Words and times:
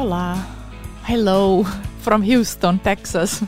Olá, 0.00 0.34
hello 1.06 1.62
from 2.00 2.22
Houston, 2.24 2.78
Texas. 2.78 3.42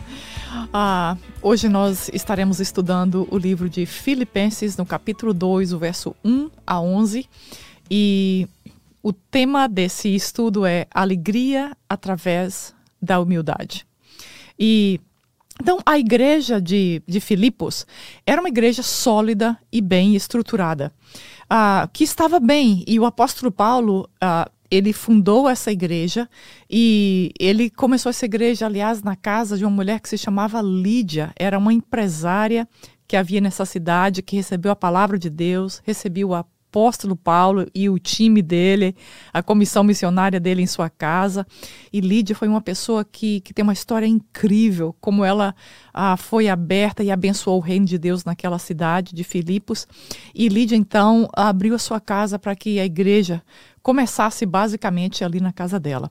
Ah, 0.70 1.16
hoje 1.40 1.66
nós 1.66 2.10
estaremos 2.12 2.60
estudando 2.60 3.26
o 3.30 3.38
livro 3.38 3.70
de 3.70 3.86
Filipenses, 3.86 4.76
no 4.76 4.84
capítulo 4.84 5.32
2, 5.32 5.72
o 5.72 5.78
verso 5.78 6.14
1 6.22 6.50
a 6.66 6.78
11. 6.78 7.26
E 7.90 8.46
o 9.02 9.14
tema 9.14 9.66
desse 9.66 10.14
estudo 10.14 10.66
é 10.66 10.86
alegria 10.92 11.74
através 11.88 12.74
da 13.00 13.18
humildade. 13.18 13.86
E 14.58 15.00
então, 15.58 15.78
a 15.86 15.98
igreja 15.98 16.60
de, 16.60 17.02
de 17.06 17.18
Filipos 17.18 17.86
era 18.26 18.42
uma 18.42 18.48
igreja 18.48 18.82
sólida 18.82 19.58
e 19.72 19.80
bem 19.80 20.14
estruturada, 20.14 20.92
uh, 21.44 21.88
que 21.94 22.04
estava 22.04 22.38
bem. 22.38 22.84
E 22.86 23.00
o 23.00 23.06
apóstolo 23.06 23.50
Paulo, 23.50 24.06
uh, 24.22 24.50
ele 24.72 24.90
fundou 24.94 25.46
essa 25.50 25.70
igreja 25.70 26.26
e 26.68 27.30
ele 27.38 27.68
começou 27.68 28.08
essa 28.08 28.24
igreja, 28.24 28.64
aliás, 28.64 29.02
na 29.02 29.14
casa 29.14 29.58
de 29.58 29.66
uma 29.66 29.70
mulher 29.70 30.00
que 30.00 30.08
se 30.08 30.16
chamava 30.16 30.62
Lídia. 30.62 31.30
Era 31.36 31.58
uma 31.58 31.74
empresária 31.74 32.66
que 33.06 33.14
havia 33.14 33.38
nessa 33.38 33.66
cidade, 33.66 34.22
que 34.22 34.34
recebeu 34.34 34.72
a 34.72 34.76
palavra 34.76 35.18
de 35.18 35.28
Deus, 35.28 35.82
recebeu 35.84 36.32
a 36.32 36.42
apóstolo 36.72 37.14
Paulo 37.14 37.66
e 37.74 37.90
o 37.90 37.98
time 37.98 38.40
dele, 38.40 38.96
a 39.30 39.42
comissão 39.42 39.84
missionária 39.84 40.40
dele 40.40 40.62
em 40.62 40.66
sua 40.66 40.88
casa. 40.88 41.46
E 41.92 42.00
Lídia 42.00 42.34
foi 42.34 42.48
uma 42.48 42.62
pessoa 42.62 43.04
que, 43.04 43.42
que 43.42 43.52
tem 43.52 43.62
uma 43.62 43.74
história 43.74 44.06
incrível, 44.06 44.96
como 44.98 45.22
ela 45.22 45.54
ah, 45.92 46.16
foi 46.16 46.48
aberta 46.48 47.04
e 47.04 47.10
abençoou 47.10 47.58
o 47.58 47.60
reino 47.60 47.84
de 47.84 47.98
Deus 47.98 48.24
naquela 48.24 48.58
cidade 48.58 49.14
de 49.14 49.22
Filipos. 49.22 49.86
E 50.34 50.48
Lídia, 50.48 50.74
então, 50.74 51.28
abriu 51.34 51.74
a 51.74 51.78
sua 51.78 52.00
casa 52.00 52.38
para 52.38 52.56
que 52.56 52.80
a 52.80 52.86
igreja 52.86 53.42
começasse 53.82 54.46
basicamente 54.46 55.24
ali 55.24 55.40
na 55.40 55.52
casa 55.52 55.78
dela. 55.78 56.10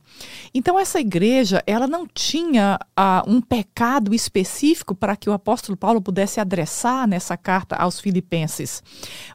Então 0.53 0.77
essa 0.80 1.00
igreja, 1.00 1.64
ela 1.66 1.88
não 1.88 2.05
tinha 2.05 2.77
uh, 2.97 3.30
um 3.30 3.41
pecado 3.41 4.14
específico 4.14 4.94
para 4.94 5.16
que 5.16 5.30
o 5.30 5.33
apóstolo 5.33 5.77
Paulo 5.77 6.02
pudesse 6.02 6.39
adressar 6.39 7.08
nessa 7.08 7.38
carta 7.38 7.75
aos 7.75 7.99
filipenses. 7.99 8.83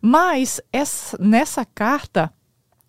Mas 0.03 0.61
essa, 0.73 1.17
nessa 1.19 1.65
carta, 1.65 2.33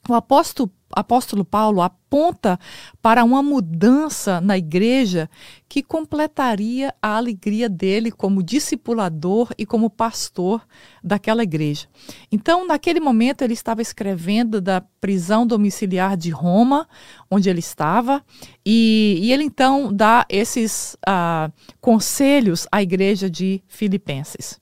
o 0.09 0.13
apóstolo 0.13 0.71
apóstolo 0.91 1.43
Paulo 1.43 1.81
aponta 1.81 2.59
para 3.01 3.23
uma 3.23 3.43
mudança 3.43 4.39
na 4.39 4.57
igreja 4.57 5.29
que 5.67 5.83
completaria 5.83 6.93
a 7.01 7.17
alegria 7.17 7.67
dele 7.67 8.11
como 8.11 8.41
discipulador 8.41 9.49
e 9.57 9.65
como 9.65 9.89
pastor 9.89 10.65
daquela 11.03 11.43
igreja. 11.43 11.87
Então, 12.31 12.65
naquele 12.65 12.99
momento, 12.99 13.41
ele 13.41 13.53
estava 13.53 13.81
escrevendo 13.81 14.61
da 14.61 14.81
prisão 15.01 15.45
domiciliar 15.45 16.15
de 16.15 16.29
Roma, 16.29 16.87
onde 17.29 17.49
ele 17.49 17.59
estava, 17.59 18.23
e, 18.65 19.19
e 19.21 19.33
ele 19.33 19.43
então 19.43 19.93
dá 19.93 20.25
esses 20.29 20.97
uh, 21.07 21.51
conselhos 21.81 22.67
à 22.71 22.81
igreja 22.81 23.29
de 23.29 23.61
Filipenses. 23.67 24.59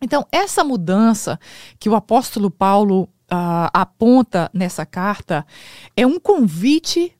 Então, 0.00 0.24
essa 0.30 0.62
mudança 0.62 1.38
que 1.78 1.88
o 1.88 1.96
apóstolo 1.96 2.50
Paulo 2.50 3.08
uh, 3.32 3.68
aponta 3.72 4.50
nessa 4.52 4.84
carta 4.84 5.46
é 5.96 6.06
um 6.06 6.18
convite 6.18 7.12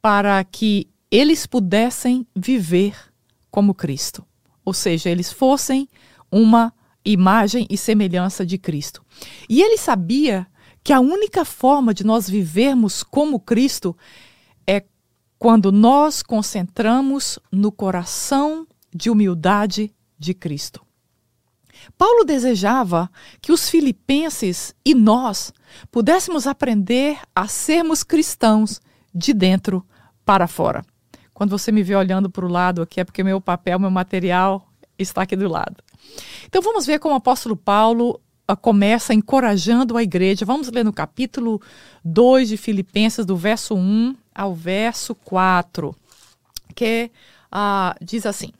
para 0.00 0.42
que 0.44 0.88
eles 1.10 1.46
pudessem 1.46 2.26
viver 2.34 2.96
como 3.50 3.74
Cristo. 3.74 4.24
Ou 4.64 4.74
seja, 4.74 5.08
eles 5.08 5.32
fossem 5.32 5.88
uma 6.30 6.72
imagem 7.04 7.66
e 7.70 7.76
semelhança 7.76 8.44
de 8.44 8.58
Cristo. 8.58 9.04
E 9.48 9.62
ele 9.62 9.78
sabia 9.78 10.46
que 10.82 10.92
a 10.92 11.00
única 11.00 11.44
forma 11.44 11.94
de 11.94 12.04
nós 12.04 12.28
vivermos 12.28 13.02
como 13.02 13.40
Cristo 13.40 13.96
é 14.66 14.84
quando 15.38 15.70
nós 15.72 16.22
concentramos 16.22 17.38
no 17.50 17.70
coração 17.70 18.66
de 18.94 19.10
humildade 19.10 19.94
de 20.18 20.34
Cristo. 20.34 20.85
Paulo 21.98 22.24
desejava 22.24 23.10
que 23.40 23.52
os 23.52 23.68
filipenses 23.68 24.74
e 24.84 24.94
nós 24.94 25.52
pudéssemos 25.90 26.46
aprender 26.46 27.18
a 27.34 27.48
sermos 27.48 28.02
cristãos 28.02 28.80
de 29.14 29.32
dentro 29.32 29.84
para 30.24 30.46
fora. 30.46 30.84
Quando 31.32 31.50
você 31.50 31.72
me 31.72 31.82
vê 31.82 31.94
olhando 31.94 32.30
para 32.30 32.44
o 32.44 32.50
lado 32.50 32.82
aqui, 32.82 33.00
é 33.00 33.04
porque 33.04 33.24
meu 33.24 33.40
papel, 33.40 33.78
meu 33.78 33.90
material 33.90 34.66
está 34.98 35.22
aqui 35.22 35.36
do 35.36 35.48
lado. 35.48 35.76
Então 36.46 36.62
vamos 36.62 36.86
ver 36.86 36.98
como 36.98 37.14
o 37.14 37.18
apóstolo 37.18 37.56
Paulo 37.56 38.20
uh, 38.50 38.56
começa 38.56 39.14
encorajando 39.14 39.96
a 39.96 40.02
igreja. 40.02 40.44
Vamos 40.44 40.70
ler 40.70 40.84
no 40.84 40.92
capítulo 40.92 41.60
2 42.04 42.48
de 42.48 42.56
Filipenses, 42.56 43.26
do 43.26 43.36
verso 43.36 43.74
1 43.74 44.14
ao 44.34 44.54
verso 44.54 45.14
4, 45.14 45.94
que 46.74 47.10
uh, 47.52 48.04
diz 48.04 48.26
assim: 48.26 48.52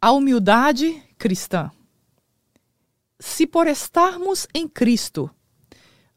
A 0.00 0.12
humildade 0.12 1.02
cristã. 1.22 1.70
Se 3.20 3.46
por 3.46 3.68
estarmos 3.68 4.48
em 4.52 4.66
Cristo, 4.66 5.30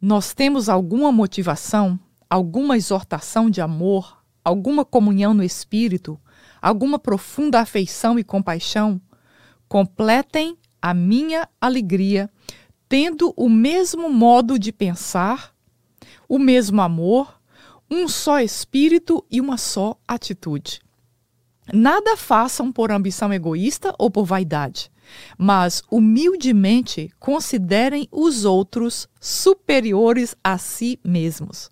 nós 0.01 0.33
temos 0.33 0.67
alguma 0.67 1.11
motivação, 1.11 1.99
alguma 2.27 2.75
exortação 2.75 3.47
de 3.47 3.61
amor, 3.61 4.25
alguma 4.43 4.83
comunhão 4.83 5.31
no 5.31 5.43
espírito, 5.43 6.19
alguma 6.59 6.97
profunda 6.97 7.59
afeição 7.59 8.17
e 8.17 8.23
compaixão, 8.23 8.99
completem 9.69 10.57
a 10.81 10.91
minha 10.91 11.47
alegria, 11.61 12.27
tendo 12.89 13.31
o 13.37 13.47
mesmo 13.47 14.09
modo 14.09 14.57
de 14.57 14.72
pensar, 14.72 15.53
o 16.27 16.39
mesmo 16.39 16.81
amor, 16.81 17.39
um 17.91 18.07
só 18.07 18.41
espírito 18.41 19.23
e 19.29 19.39
uma 19.39 19.59
só 19.59 19.99
atitude. 20.07 20.81
Nada 21.72 22.17
façam 22.17 22.72
por 22.72 22.91
ambição 22.91 23.31
egoísta 23.31 23.93
ou 23.99 24.09
por 24.09 24.25
vaidade 24.25 24.94
mas 25.38 25.81
humildemente 25.89 27.11
considerem 27.19 28.07
os 28.11 28.45
outros 28.45 29.07
superiores 29.19 30.35
a 30.43 30.57
si 30.57 30.99
mesmos. 31.03 31.69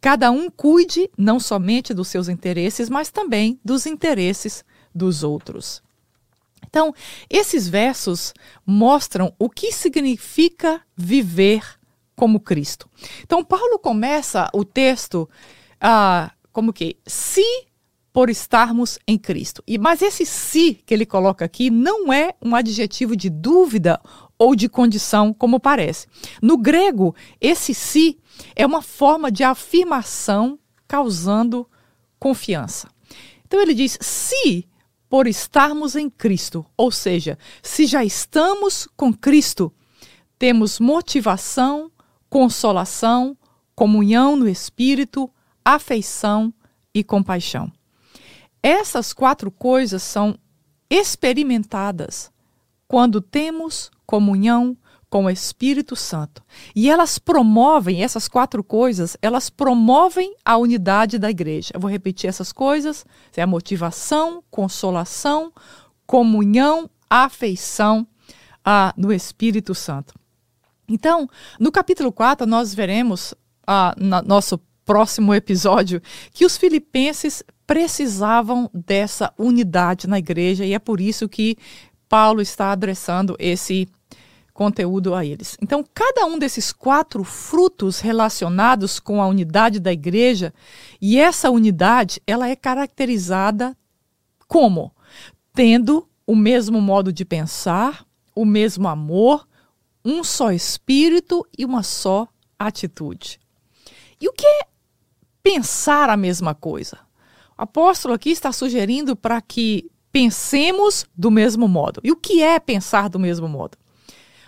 Cada 0.00 0.30
um 0.30 0.48
cuide 0.48 1.10
não 1.16 1.38
somente 1.38 1.92
dos 1.92 2.08
seus 2.08 2.28
interesses, 2.28 2.88
mas 2.88 3.10
também 3.10 3.60
dos 3.64 3.84
interesses 3.84 4.64
dos 4.94 5.22
outros. 5.22 5.82
Então, 6.66 6.94
esses 7.28 7.68
versos 7.68 8.32
mostram 8.64 9.34
o 9.38 9.50
que 9.50 9.72
significa 9.72 10.80
viver 10.96 11.62
como 12.14 12.40
Cristo. 12.40 12.88
Então, 13.22 13.44
Paulo 13.44 13.78
começa 13.78 14.48
o 14.54 14.64
texto 14.64 15.28
uh, 15.76 16.30
como 16.52 16.72
que 16.72 16.96
se 17.06 17.66
por 18.12 18.28
estarmos 18.28 18.98
em 19.06 19.16
Cristo. 19.16 19.62
E 19.66 19.78
mas 19.78 20.02
esse 20.02 20.26
se 20.26 20.74
que 20.74 20.92
ele 20.92 21.06
coloca 21.06 21.44
aqui 21.44 21.70
não 21.70 22.12
é 22.12 22.34
um 22.42 22.54
adjetivo 22.54 23.16
de 23.16 23.30
dúvida 23.30 24.00
ou 24.38 24.56
de 24.56 24.68
condição, 24.68 25.32
como 25.34 25.60
parece. 25.60 26.06
No 26.40 26.56
grego, 26.56 27.14
esse 27.40 27.74
se 27.74 28.18
é 28.56 28.66
uma 28.66 28.82
forma 28.82 29.30
de 29.30 29.44
afirmação 29.44 30.58
causando 30.88 31.68
confiança. 32.18 32.88
Então 33.46 33.60
ele 33.60 33.74
diz: 33.74 33.98
se 34.00 34.66
por 35.08 35.26
estarmos 35.26 35.96
em 35.96 36.08
Cristo, 36.08 36.64
ou 36.76 36.90
seja, 36.90 37.36
se 37.62 37.84
já 37.84 38.04
estamos 38.04 38.88
com 38.96 39.12
Cristo, 39.12 39.72
temos 40.38 40.80
motivação, 40.80 41.90
consolação, 42.28 43.36
comunhão 43.74 44.36
no 44.36 44.48
espírito, 44.48 45.28
afeição 45.64 46.54
e 46.94 47.04
compaixão. 47.04 47.72
Essas 48.62 49.12
quatro 49.12 49.50
coisas 49.50 50.02
são 50.02 50.38
experimentadas 50.88 52.30
quando 52.86 53.20
temos 53.20 53.90
comunhão 54.04 54.76
com 55.08 55.24
o 55.24 55.30
Espírito 55.30 55.96
Santo. 55.96 56.42
E 56.74 56.88
elas 56.88 57.18
promovem, 57.18 58.02
essas 58.02 58.28
quatro 58.28 58.62
coisas, 58.62 59.16
elas 59.20 59.50
promovem 59.50 60.34
a 60.44 60.56
unidade 60.56 61.18
da 61.18 61.28
igreja. 61.28 61.72
Eu 61.74 61.80
vou 61.80 61.90
repetir 61.90 62.28
essas 62.28 62.52
coisas: 62.52 63.04
é 63.36 63.42
a 63.42 63.46
motivação, 63.46 64.42
consolação, 64.50 65.52
comunhão, 66.06 66.88
afeição 67.08 68.06
ah, 68.64 68.94
no 68.96 69.12
Espírito 69.12 69.74
Santo. 69.74 70.14
Então, 70.88 71.28
no 71.58 71.70
capítulo 71.70 72.12
4, 72.12 72.46
nós 72.46 72.74
veremos, 72.74 73.34
ah, 73.66 73.94
no 73.98 74.22
nosso 74.22 74.60
próximo 74.90 75.32
episódio, 75.32 76.02
que 76.32 76.44
os 76.44 76.56
filipenses 76.56 77.44
precisavam 77.64 78.68
dessa 78.74 79.32
unidade 79.38 80.08
na 80.08 80.18
igreja 80.18 80.66
e 80.66 80.74
é 80.74 80.80
por 80.80 81.00
isso 81.00 81.28
que 81.28 81.56
Paulo 82.08 82.40
está 82.40 82.72
adressando 82.72 83.36
esse 83.38 83.88
conteúdo 84.52 85.14
a 85.14 85.24
eles. 85.24 85.56
Então, 85.62 85.84
cada 85.94 86.26
um 86.26 86.36
desses 86.36 86.72
quatro 86.72 87.22
frutos 87.22 88.00
relacionados 88.00 88.98
com 88.98 89.22
a 89.22 89.28
unidade 89.28 89.78
da 89.78 89.92
igreja, 89.92 90.52
e 91.00 91.20
essa 91.20 91.50
unidade, 91.50 92.20
ela 92.26 92.48
é 92.48 92.56
caracterizada 92.56 93.76
como 94.48 94.92
tendo 95.54 96.04
o 96.26 96.34
mesmo 96.34 96.80
modo 96.80 97.12
de 97.12 97.24
pensar, 97.24 98.04
o 98.34 98.44
mesmo 98.44 98.88
amor, 98.88 99.46
um 100.04 100.24
só 100.24 100.50
espírito 100.50 101.46
e 101.56 101.64
uma 101.64 101.84
só 101.84 102.26
atitude. 102.58 103.38
E 104.20 104.28
o 104.28 104.32
que 104.32 104.66
pensar 105.42 106.08
a 106.10 106.16
mesma 106.16 106.54
coisa. 106.54 106.98
O 107.58 107.62
apóstolo 107.62 108.14
aqui 108.14 108.30
está 108.30 108.52
sugerindo 108.52 109.14
para 109.14 109.40
que 109.40 109.90
pensemos 110.12 111.06
do 111.16 111.30
mesmo 111.30 111.68
modo. 111.68 112.00
E 112.02 112.10
o 112.10 112.16
que 112.16 112.42
é 112.42 112.58
pensar 112.58 113.08
do 113.08 113.18
mesmo 113.18 113.48
modo? 113.48 113.78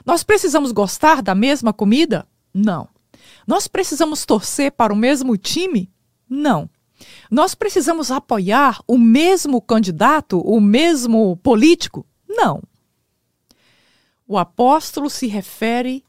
Nós 0.04 0.22
precisamos 0.22 0.72
gostar 0.72 1.22
da 1.22 1.34
mesma 1.34 1.72
comida? 1.72 2.26
Não. 2.52 2.88
Nós 3.46 3.68
precisamos 3.68 4.24
torcer 4.24 4.72
para 4.72 4.92
o 4.92 4.96
mesmo 4.96 5.36
time? 5.36 5.90
Não. 6.28 6.68
Nós 7.30 7.54
precisamos 7.54 8.10
apoiar 8.10 8.80
o 8.86 8.98
mesmo 8.98 9.60
candidato, 9.60 10.40
o 10.40 10.60
mesmo 10.60 11.36
político? 11.36 12.06
Não. 12.28 12.62
O 14.26 14.38
apóstolo 14.38 15.10
se 15.10 15.26
refere 15.26 16.04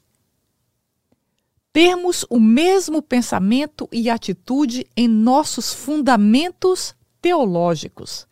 termos 1.74 2.24
o 2.30 2.40
mesmo 2.40 3.02
pensamento 3.02 3.90
e 3.92 4.08
atitude 4.08 4.86
em 4.96 5.08
nossos 5.08 5.74
fundamentos 5.74 6.96
teológicos. 7.20 8.28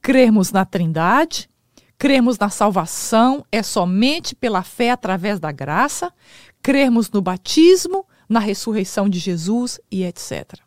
Crermos 0.00 0.52
na 0.52 0.64
Trindade, 0.64 1.50
crermos 1.98 2.38
na 2.38 2.48
salvação 2.48 3.44
é 3.50 3.60
somente 3.60 4.36
pela 4.36 4.62
fé 4.62 4.92
através 4.92 5.40
da 5.40 5.50
graça, 5.50 6.12
crermos 6.62 7.10
no 7.10 7.20
batismo, 7.20 8.06
na 8.28 8.38
ressurreição 8.38 9.08
de 9.08 9.18
Jesus 9.18 9.80
e 9.90 10.04
etc. 10.04 10.65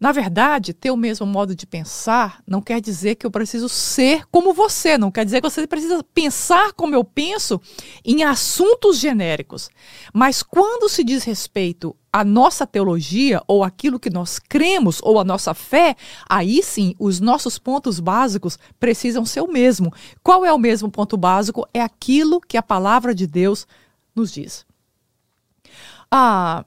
Na 0.00 0.12
verdade, 0.12 0.72
ter 0.72 0.92
o 0.92 0.96
mesmo 0.96 1.26
modo 1.26 1.56
de 1.56 1.66
pensar 1.66 2.40
não 2.46 2.62
quer 2.62 2.80
dizer 2.80 3.16
que 3.16 3.26
eu 3.26 3.30
preciso 3.30 3.68
ser 3.68 4.24
como 4.30 4.54
você, 4.54 4.96
não 4.96 5.10
quer 5.10 5.24
dizer 5.24 5.40
que 5.40 5.50
você 5.50 5.66
precisa 5.66 6.04
pensar 6.14 6.72
como 6.72 6.94
eu 6.94 7.02
penso 7.02 7.60
em 8.04 8.22
assuntos 8.22 8.98
genéricos. 8.98 9.68
Mas 10.12 10.40
quando 10.40 10.88
se 10.88 11.02
diz 11.02 11.24
respeito 11.24 11.96
à 12.12 12.24
nossa 12.24 12.64
teologia, 12.64 13.42
ou 13.48 13.64
aquilo 13.64 13.98
que 13.98 14.08
nós 14.08 14.38
cremos, 14.38 15.00
ou 15.02 15.18
a 15.18 15.24
nossa 15.24 15.52
fé, 15.52 15.96
aí 16.28 16.62
sim 16.62 16.94
os 16.98 17.18
nossos 17.18 17.58
pontos 17.58 17.98
básicos 17.98 18.56
precisam 18.78 19.24
ser 19.24 19.40
o 19.40 19.52
mesmo. 19.52 19.92
Qual 20.22 20.44
é 20.44 20.52
o 20.52 20.58
mesmo 20.58 20.88
ponto 20.88 21.16
básico? 21.16 21.66
É 21.74 21.80
aquilo 21.80 22.40
que 22.40 22.56
a 22.56 22.62
palavra 22.62 23.12
de 23.12 23.26
Deus 23.26 23.66
nos 24.14 24.32
diz. 24.32 24.64
Ah, 26.10 26.64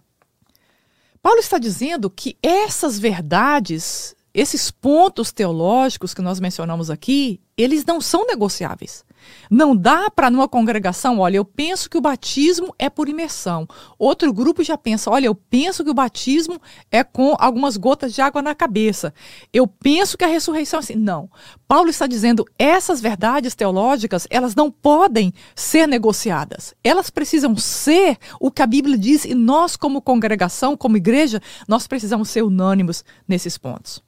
Paulo 1.21 1.39
está 1.39 1.59
dizendo 1.59 2.09
que 2.09 2.35
essas 2.41 2.97
verdades, 2.97 4.15
esses 4.33 4.71
pontos 4.71 5.31
teológicos 5.31 6.13
que 6.13 6.21
nós 6.21 6.39
mencionamos 6.39 6.89
aqui, 6.89 7.39
eles 7.55 7.85
não 7.85 8.01
são 8.01 8.25
negociáveis. 8.25 9.05
Não 9.49 9.75
dá 9.75 10.09
para 10.09 10.29
numa 10.29 10.47
congregação, 10.47 11.19
olha, 11.19 11.37
eu 11.37 11.45
penso 11.45 11.89
que 11.89 11.97
o 11.97 12.01
batismo 12.01 12.73
é 12.77 12.89
por 12.89 13.09
imersão. 13.09 13.67
Outro 13.97 14.33
grupo 14.33 14.63
já 14.63 14.77
pensa, 14.77 15.09
olha, 15.09 15.27
eu 15.27 15.35
penso 15.35 15.83
que 15.83 15.89
o 15.89 15.93
batismo 15.93 16.59
é 16.89 17.03
com 17.03 17.35
algumas 17.39 17.77
gotas 17.77 18.13
de 18.13 18.21
água 18.21 18.41
na 18.41 18.55
cabeça. 18.55 19.13
Eu 19.51 19.67
penso 19.67 20.17
que 20.17 20.23
a 20.23 20.27
ressurreição 20.27 20.79
é 20.79 20.83
assim. 20.83 20.95
Não. 20.95 21.29
Paulo 21.67 21.89
está 21.89 22.07
dizendo, 22.07 22.45
essas 22.57 23.01
verdades 23.01 23.55
teológicas, 23.55 24.27
elas 24.29 24.55
não 24.55 24.69
podem 24.69 25.33
ser 25.55 25.87
negociadas. 25.87 26.73
Elas 26.83 27.09
precisam 27.09 27.55
ser 27.55 28.17
o 28.39 28.51
que 28.51 28.61
a 28.61 28.67
Bíblia 28.67 28.97
diz 28.97 29.25
e 29.25 29.33
nós 29.33 29.75
como 29.75 30.01
congregação, 30.01 30.75
como 30.75 30.97
igreja, 30.97 31.41
nós 31.67 31.87
precisamos 31.87 32.29
ser 32.29 32.43
unânimos 32.43 33.03
nesses 33.27 33.57
pontos. 33.57 34.01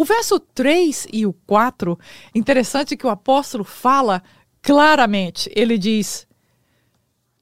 O 0.00 0.04
verso 0.06 0.40
3 0.40 1.08
e 1.12 1.26
o 1.26 1.32
4, 1.46 1.98
interessante 2.34 2.96
que 2.96 3.06
o 3.06 3.10
apóstolo 3.10 3.64
fala 3.64 4.22
claramente. 4.62 5.52
Ele 5.54 5.76
diz: 5.76 6.26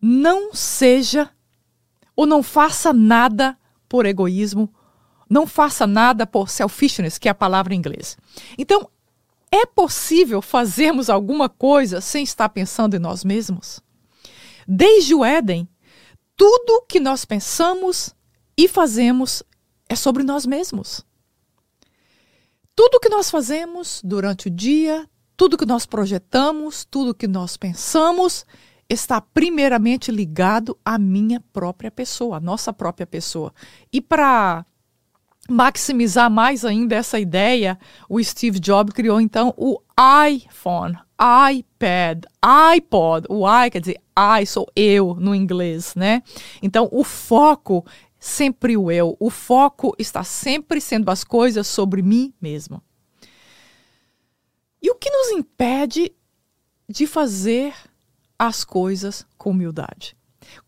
Não 0.02 0.52
seja 0.52 1.31
ou 2.16 2.26
não 2.26 2.43
faça 2.43 2.93
nada 2.93 3.56
por 3.88 4.06
egoísmo, 4.06 4.75
não 5.31 5.46
faça 5.46 5.87
nada 5.87 6.26
por 6.26 6.50
selfishness, 6.50 7.16
que 7.16 7.28
é 7.28 7.31
a 7.31 7.34
palavra 7.34 7.75
em 7.75 7.78
inglês. 7.78 8.19
Então, 8.58 8.90
é 9.52 9.64
possível 9.64 10.43
fazermos 10.43 11.08
alguma 11.08 11.49
coisa 11.49 12.00
sem 12.00 12.25
estar 12.25 12.49
pensando 12.49 12.96
em 12.96 12.99
nós 12.99 13.22
mesmos? 13.22 13.81
Desde 14.66 15.14
o 15.14 15.25
Éden, 15.25 15.69
tudo 16.37 16.84
que 16.88 16.99
nós 16.99 17.25
pensamos 17.25 18.12
e 18.56 18.66
fazemos 18.66 19.44
é 19.88 19.94
sobre 19.94 20.25
nós 20.25 20.44
mesmos. 20.44 21.06
Tudo 22.78 23.00
que 23.00 23.08
nós 23.08 23.28
fazemos 23.28 24.00
durante 24.04 24.46
o 24.46 24.50
dia, 24.50 25.04
tudo 25.36 25.58
que 25.58 25.66
nós 25.66 25.84
projetamos, 25.84 26.84
tudo 26.88 27.12
que 27.12 27.26
nós 27.26 27.56
pensamos, 27.56 28.46
está 28.88 29.20
primeiramente 29.20 30.12
ligado 30.12 30.78
à 30.84 30.96
minha 30.96 31.42
própria 31.52 31.90
pessoa, 31.90 32.36
à 32.36 32.40
nossa 32.40 32.72
própria 32.72 33.04
pessoa. 33.04 33.52
E 33.92 34.00
para 34.00 34.64
maximizar 35.50 36.30
mais 36.30 36.64
ainda 36.64 36.94
essa 36.94 37.19
ideia, 37.19 37.76
o 38.08 38.22
Steve 38.22 38.60
Jobs 38.60 38.94
criou 38.94 39.20
então 39.20 39.52
o 39.56 39.80
iPhone, 40.30 40.96
iPad, 41.50 42.26
iPod. 42.40 43.26
O 43.28 43.44
i 43.44 43.70
quer 43.72 43.80
dizer 43.80 44.00
I 44.16 44.46
sou 44.46 44.70
eu 44.76 45.16
no 45.19 45.34
inglês, 45.34 45.96
né? 45.96 46.22
Então 46.62 46.88
o 46.92 47.02
foco 47.02 47.84
sempre 48.19 48.76
o 48.76 48.91
eu. 48.91 49.17
O 49.20 49.31
foco 49.31 49.94
está 49.99 50.25
sempre 50.25 50.81
sendo 50.81 51.11
as 51.11 51.25
coisas 51.25 51.67
sobre 51.67 52.03
mim 52.03 52.32
mesmo. 52.41 52.82
E 54.82 54.91
o 54.91 54.94
que 54.94 55.11
nos 55.11 55.31
impede 55.31 56.12
de 56.88 57.06
fazer 57.06 57.75
as 58.38 58.65
coisas 58.65 59.26
com 59.37 59.50
humildade? 59.50 60.17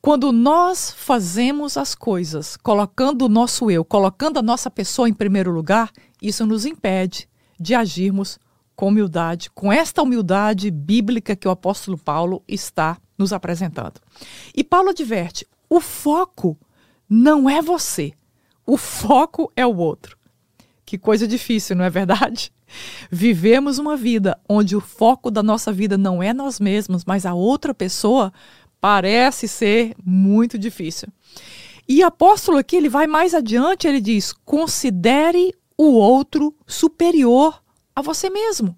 Quando 0.01 0.33
nós 0.33 0.91
fazemos 0.91 1.77
as 1.77 1.95
coisas 1.95 2.57
colocando 2.57 3.25
o 3.25 3.29
nosso 3.29 3.71
eu, 3.71 3.85
colocando 3.85 4.39
a 4.39 4.43
nossa 4.43 4.71
pessoa 4.71 5.09
em 5.09 5.15
primeiro 5.15 5.51
lugar, 5.51 5.91
isso 6.21 6.45
nos 6.45 6.67
impede 6.67 7.29
de 7.59 7.75
agirmos 7.75 8.39
com 8.75 8.89
humildade, 8.89 9.51
com 9.51 9.73
esta 9.73 10.03
humildade 10.03 10.71
bíblica 10.71 11.37
que 11.37 11.47
o 11.47 11.51
apóstolo 11.51 11.99
Paulo 11.99 12.43
está 12.49 12.99
nos 13.17 13.33
apresentando. 13.33 14.01
E 14.55 14.65
Paulo 14.65 14.91
adverte: 14.91 15.47
o 15.69 15.81
foco 15.81 16.59
não 17.11 17.51
é 17.51 17.61
você. 17.61 18.13
O 18.65 18.77
foco 18.77 19.53
é 19.57 19.67
o 19.67 19.77
outro. 19.77 20.17
Que 20.87 20.97
coisa 20.97 21.27
difícil, 21.27 21.75
não 21.75 21.85
é 21.85 21.91
verdade? 21.91 22.53
Vivemos 23.11 23.79
uma 23.79 23.97
vida 23.97 24.39
onde 24.49 24.77
o 24.77 24.81
foco 24.81 25.31
da 25.31 25.43
nossa 25.43 25.73
vida 25.73 25.99
não 25.99 26.23
é 26.23 26.33
nós 26.33 26.61
mesmos, 26.61 27.05
mas 27.05 27.27
a 27.27 27.35
outra 27.35 27.75
pessoa, 27.75 28.33
parece 28.81 29.47
ser 29.47 29.95
muito 30.05 30.57
difícil. 30.57 31.09
E 31.89 32.03
apóstolo 32.03 32.59
aqui, 32.59 32.77
ele 32.77 32.89
vai 32.89 33.07
mais 33.07 33.35
adiante, 33.35 33.89
ele 33.89 34.01
diz: 34.01 34.33
considere 34.33 35.53
o 35.77 35.93
outro 35.93 36.55
superior 36.67 37.61
a 37.95 38.01
você 38.01 38.31
mesmo. 38.31 38.77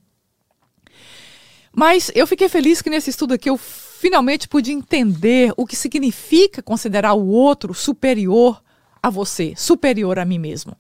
Mas 1.75 2.11
eu 2.15 2.27
fiquei 2.27 2.49
feliz 2.49 2.83
que 2.83 2.91
nesse 2.91 3.11
estudo 3.11 3.35
aqui 3.35 3.49
eu 3.49 3.59
finalmente 4.03 4.49
pude 4.49 4.73
entender 4.73 5.55
o 5.57 5.65
que 5.65 5.77
significa 5.77 6.61
considerar 6.61 7.13
o 7.15 7.29
outro 7.29 7.73
superior 7.73 8.61
a 9.01 9.09
você, 9.09 9.55
superior 9.57 10.19
a 10.19 10.25
mim 10.25 10.41
mesmo. 10.41 10.77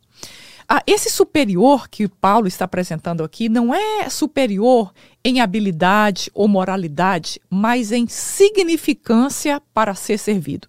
Ah, 0.68 0.82
esse 0.88 1.08
superior 1.08 1.88
que 1.88 2.08
Paulo 2.08 2.48
está 2.48 2.64
apresentando 2.64 3.22
aqui 3.22 3.48
não 3.48 3.72
é 3.72 4.10
superior 4.10 4.92
em 5.24 5.40
habilidade 5.40 6.32
ou 6.34 6.48
moralidade, 6.48 7.40
mas 7.48 7.92
em 7.92 8.08
significância 8.08 9.62
para 9.72 9.94
ser 9.94 10.18
servido. 10.18 10.66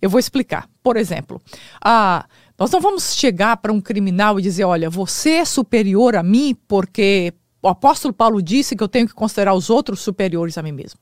Eu 0.00 0.10
vou 0.10 0.20
explicar. 0.20 0.68
Por 0.82 0.98
exemplo, 0.98 1.40
ah, 1.82 2.26
nós 2.58 2.70
não 2.70 2.80
vamos 2.80 3.14
chegar 3.14 3.56
para 3.56 3.72
um 3.72 3.80
criminal 3.80 4.38
e 4.38 4.42
dizer: 4.42 4.64
olha, 4.64 4.90
você 4.90 5.36
é 5.36 5.44
superior 5.46 6.14
a 6.14 6.22
mim 6.22 6.54
porque 6.68 7.32
o 7.62 7.68
apóstolo 7.68 8.12
Paulo 8.12 8.42
disse 8.42 8.76
que 8.76 8.82
eu 8.82 8.88
tenho 8.88 9.08
que 9.08 9.14
considerar 9.14 9.54
os 9.54 9.70
outros 9.70 10.00
superiores 10.00 10.58
a 10.58 10.62
mim 10.62 10.72
mesmo. 10.72 11.00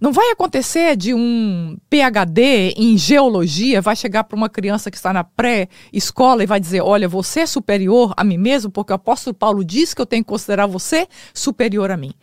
Não 0.00 0.12
vai 0.12 0.30
acontecer 0.30 0.96
de 0.96 1.12
um 1.12 1.76
PhD 1.90 2.72
em 2.74 2.96
geologia 2.96 3.82
vai 3.82 3.94
chegar 3.94 4.24
para 4.24 4.34
uma 4.34 4.48
criança 4.48 4.90
que 4.90 4.96
está 4.96 5.12
na 5.12 5.22
pré-escola 5.22 6.42
e 6.42 6.46
vai 6.46 6.58
dizer: 6.58 6.80
Olha, 6.80 7.06
você 7.06 7.40
é 7.40 7.46
superior 7.46 8.14
a 8.16 8.24
mim 8.24 8.38
mesmo, 8.38 8.70
porque 8.70 8.92
o 8.92 8.96
apóstolo 8.96 9.34
Paulo 9.34 9.62
diz 9.62 9.92
que 9.92 10.00
eu 10.00 10.06
tenho 10.06 10.24
que 10.24 10.28
considerar 10.28 10.66
você 10.66 11.06
superior 11.34 11.90
a 11.90 11.98
mim. 11.98 12.14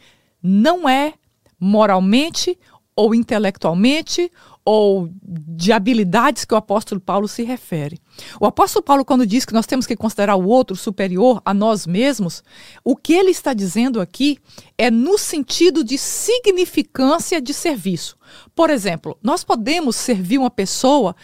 Não 0.42 0.90
é 0.90 1.14
moralmente 1.60 2.58
ou 2.96 3.14
intelectualmente 3.14 4.32
ou 4.70 5.10
de 5.24 5.72
habilidades 5.72 6.44
que 6.44 6.54
o 6.54 6.58
apóstolo 6.58 7.00
Paulo 7.00 7.26
se 7.26 7.42
refere. 7.42 8.02
O 8.38 8.46
apóstolo 8.46 8.84
Paulo, 8.84 9.06
quando 9.06 9.26
diz 9.26 9.46
que 9.46 9.54
nós 9.54 9.66
temos 9.66 9.88
que 9.88 9.96
considerar 9.96 10.36
o 10.36 10.46
outro 10.46 10.76
superior 10.76 11.42
a 11.46 11.54
nós 11.54 11.88
mesmos, 11.88 12.44
o 12.84 12.94
que 12.94 13.14
ele 13.14 13.32
está 13.32 13.54
dizendo 13.54 14.02
aqui 14.02 14.38
é 14.78 14.92
no 14.92 15.18
sentido 15.18 15.86
de 15.86 15.98
significância 15.98 17.40
de 17.40 17.54
serviço. 17.54 18.18
Por 18.54 18.70
exemplo, 18.70 19.18
nós 19.24 19.42
podemos 19.42 19.96
servir 19.96 20.38
uma 20.38 20.52
pessoa 20.52 21.16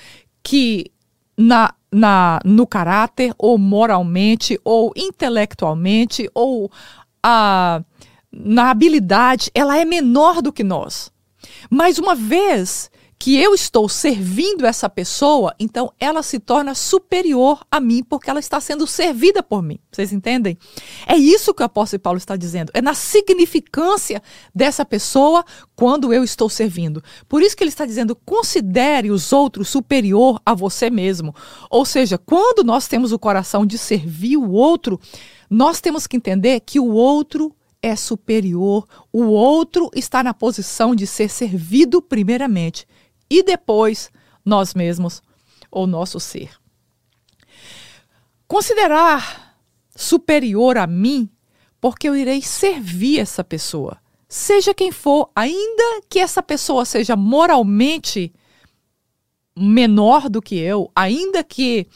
que 0.42 0.90
na, 1.38 1.74
na, 1.92 2.40
no 2.46 2.66
caráter, 2.66 3.34
ou 3.38 3.58
moralmente, 3.58 4.58
ou 4.64 4.94
intelectualmente, 4.96 6.30
ou 6.34 6.72
a, 7.22 7.84
na 8.32 8.70
habilidade, 8.70 9.52
ela 9.54 9.78
é 9.78 9.84
menor 9.84 10.42
do 10.42 10.54
que 10.54 10.64
nós. 10.64 11.12
Mas 11.70 11.98
uma 11.98 12.16
vez 12.16 12.90
que 13.18 13.38
eu 13.38 13.54
estou 13.54 13.88
servindo 13.88 14.66
essa 14.66 14.90
pessoa, 14.90 15.56
então 15.60 15.92
ela 16.00 16.22
se 16.22 16.40
torna 16.40 16.76
superior 16.76 17.66
a 17.72 17.80
mim 17.80 18.04
porque 18.04 18.30
ela 18.30 18.40
está 18.40 18.60
sendo 18.60 18.86
servida 18.86 19.42
por 19.42 19.62
mim. 19.64 19.80
Vocês 19.92 20.12
entendem? 20.12 20.58
É 21.08 21.16
isso 21.16 21.54
que 21.54 21.62
o 21.62 21.66
apóstolo 21.66 22.02
Paulo 22.02 22.18
está 22.18 22.36
dizendo. 22.36 22.72
É 22.74 22.82
na 22.82 22.94
significância 22.94 24.22
dessa 24.54 24.84
pessoa 24.84 25.46
quando 25.76 26.14
eu 26.14 26.24
estou 26.24 26.50
servindo. 26.50 27.04
Por 27.30 27.42
isso 27.42 27.56
que 27.56 27.64
ele 27.64 27.70
está 27.70 27.86
dizendo: 27.86 28.16
considere 28.16 29.10
os 29.10 29.32
outros 29.32 29.70
superior 29.70 30.42
a 30.46 30.54
você 30.54 30.90
mesmo. 30.90 31.34
Ou 31.70 31.86
seja, 31.86 32.18
quando 32.18 32.64
nós 32.64 32.88
temos 32.88 33.12
o 33.12 33.20
coração 33.20 33.66
de 33.66 33.78
servir 33.78 34.38
o 34.38 34.52
outro, 34.52 35.00
nós 35.50 35.80
temos 35.80 36.08
que 36.08 36.18
entender 36.18 36.60
que 36.62 36.80
o 36.80 36.92
outro 36.92 37.56
é 37.82 37.98
superior, 37.98 38.88
o 39.12 39.24
outro 39.26 39.92
está 39.94 40.24
na 40.24 40.34
posição 40.34 40.96
de 40.96 41.06
ser 41.06 41.30
servido 41.30 42.02
primeiramente 42.02 42.88
e 43.34 43.42
depois 43.42 44.12
nós 44.46 44.76
mesmos 44.76 45.24
ou 45.72 45.88
nosso 45.88 46.20
ser. 46.20 46.52
Considerar 48.48 49.58
superior 49.96 50.78
a 50.78 50.86
mim, 50.86 51.28
porque 51.82 52.08
eu 52.08 52.16
irei 52.16 52.44
servir 52.44 53.20
essa 53.20 53.44
pessoa, 53.44 53.98
seja 54.30 54.72
quem 54.72 54.92
for, 54.92 55.32
ainda 55.36 56.02
que 56.08 56.20
essa 56.20 56.44
pessoa 56.44 56.86
seja 56.86 57.16
moralmente 57.16 58.32
menor 59.58 60.30
do 60.30 60.40
que 60.40 60.56
eu, 60.56 60.92
ainda 60.96 61.44
que 61.44 61.88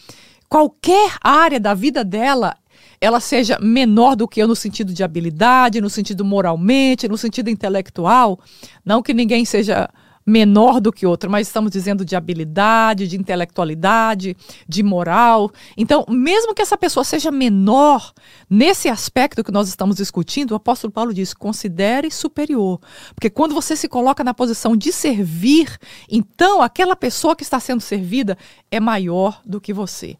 qualquer 0.49 1.17
área 1.21 1.59
da 1.59 1.75
vida 1.75 2.03
dela 2.03 2.57
ela 2.99 3.19
seja 3.19 3.59
menor 3.59 4.15
do 4.15 4.27
que 4.27 4.41
eu 4.41 4.47
no 4.47 4.55
sentido 4.55 4.91
de 4.91 5.03
habilidade, 5.03 5.79
no 5.79 5.89
sentido 5.89 6.25
moralmente, 6.25 7.07
no 7.07 7.17
sentido 7.17 7.47
intelectual, 7.47 8.39
não 8.83 9.03
que 9.03 9.13
ninguém 9.13 9.45
seja 9.45 9.87
menor 10.27 10.81
do 10.81 10.91
que 10.91 11.07
outra, 11.07 11.29
mas 11.29 11.47
estamos 11.47 11.71
dizendo 11.71 12.03
de 12.03 12.13
habilidade, 12.13 13.07
de 13.07 13.15
intelectualidade, 13.15 14.35
de 14.67 14.83
moral. 14.83 15.49
Então, 15.77 16.05
mesmo 16.09 16.53
que 16.53 16.61
essa 16.61 16.77
pessoa 16.77 17.05
seja 17.05 17.31
menor 17.31 18.11
nesse 18.49 18.89
aspecto 18.89 19.41
que 19.41 19.53
nós 19.53 19.69
estamos 19.69 19.95
discutindo, 19.95 20.51
o 20.51 20.55
apóstolo 20.55 20.91
Paulo 20.91 21.13
diz: 21.13 21.33
considere 21.33 22.11
superior. 22.11 22.81
Porque 23.15 23.29
quando 23.29 23.55
você 23.55 23.77
se 23.77 23.87
coloca 23.87 24.21
na 24.21 24.33
posição 24.33 24.75
de 24.75 24.91
servir, 24.91 25.79
então 26.09 26.61
aquela 26.61 26.95
pessoa 26.95 27.33
que 27.33 27.43
está 27.43 27.59
sendo 27.59 27.79
servida 27.79 28.37
é 28.69 28.81
maior 28.81 29.41
do 29.45 29.61
que 29.61 29.71
você. 29.71 30.17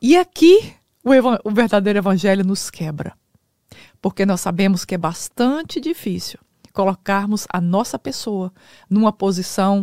E 0.00 0.16
aqui 0.16 0.72
o, 1.04 1.10
o 1.44 1.50
verdadeiro 1.52 1.98
evangelho 1.98 2.42
nos 2.42 2.70
quebra. 2.70 3.12
Porque 4.00 4.24
nós 4.24 4.40
sabemos 4.40 4.84
que 4.84 4.94
é 4.94 4.98
bastante 4.98 5.78
difícil 5.78 6.38
colocarmos 6.76 7.46
a 7.50 7.58
nossa 7.58 7.98
pessoa 7.98 8.52
numa 8.90 9.10
posição 9.10 9.80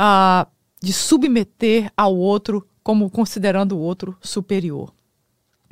uh, 0.00 0.50
de 0.82 0.94
submeter 0.94 1.92
ao 1.94 2.16
outro 2.16 2.66
como 2.82 3.10
considerando 3.10 3.76
o 3.76 3.78
outro 3.78 4.16
superior. 4.22 4.94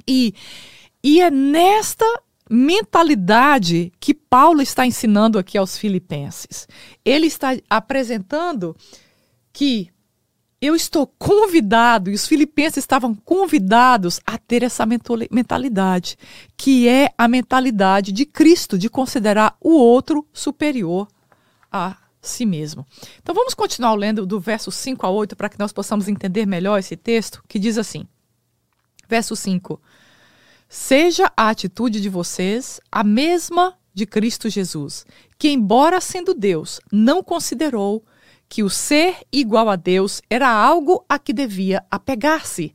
E, 0.07 0.35
e 1.03 1.23
é 1.23 1.31
nesta 1.31 2.05
mentalidade 2.49 3.91
que 3.99 4.13
Paulo 4.13 4.61
está 4.61 4.87
ensinando 4.87 5.39
aqui 5.39 5.57
aos 5.57 5.79
filipenses. 5.79 6.69
Ele 7.03 7.27
está 7.27 7.57
apresentando 7.71 8.77
que 9.51 9.91
eu 10.61 10.77
estou 10.77 11.07
convidado, 11.07 12.11
e 12.11 12.15
os 12.15 12.27
filipenses 12.27 12.79
estavam 12.79 13.15
convidados 13.15 14.21
a 14.27 14.37
ter 14.37 14.63
essa 14.63 14.85
mentalidade, 14.85 16.19
que 16.57 16.87
é 16.87 17.13
a 17.17 17.27
mentalidade 17.27 18.13
de 18.13 18.27
Cristo, 18.27 18.79
de 18.79 18.91
considerar 18.91 19.57
o 19.59 19.71
outro 19.71 20.27
superior 20.33 21.09
a 21.73 21.97
si 22.21 22.45
mesmo. 22.45 22.87
Então 23.23 23.35
vamos 23.35 23.55
continuar 23.55 23.95
lendo 23.95 24.27
do 24.27 24.39
verso 24.39 24.71
5 24.71 25.07
a 25.07 25.11
8 25.11 25.35
para 25.35 25.49
que 25.49 25.59
nós 25.59 25.73
possamos 25.73 26.09
entender 26.09 26.45
melhor 26.45 26.79
esse 26.79 26.97
texto, 26.97 27.43
que 27.49 27.59
diz 27.59 27.79
assim: 27.79 28.07
Verso 29.09 29.35
5: 29.35 29.81
Seja 30.69 31.33
a 31.35 31.49
atitude 31.49 32.03
de 32.03 32.09
vocês 32.11 32.81
a 32.93 33.03
mesma 33.03 33.75
de 33.95 34.05
Cristo 34.05 34.51
Jesus, 34.51 35.07
que, 35.39 35.49
embora 35.49 36.01
sendo 36.03 36.35
Deus, 36.35 36.81
não 36.93 37.23
considerou 37.23 38.05
que 38.51 38.65
o 38.65 38.69
ser 38.69 39.19
igual 39.33 39.69
a 39.69 39.77
Deus 39.77 40.21
era 40.29 40.51
algo 40.51 41.05
a 41.09 41.21
que 41.21 41.33
devia 41.33 41.87
apegar-se. 41.89 42.75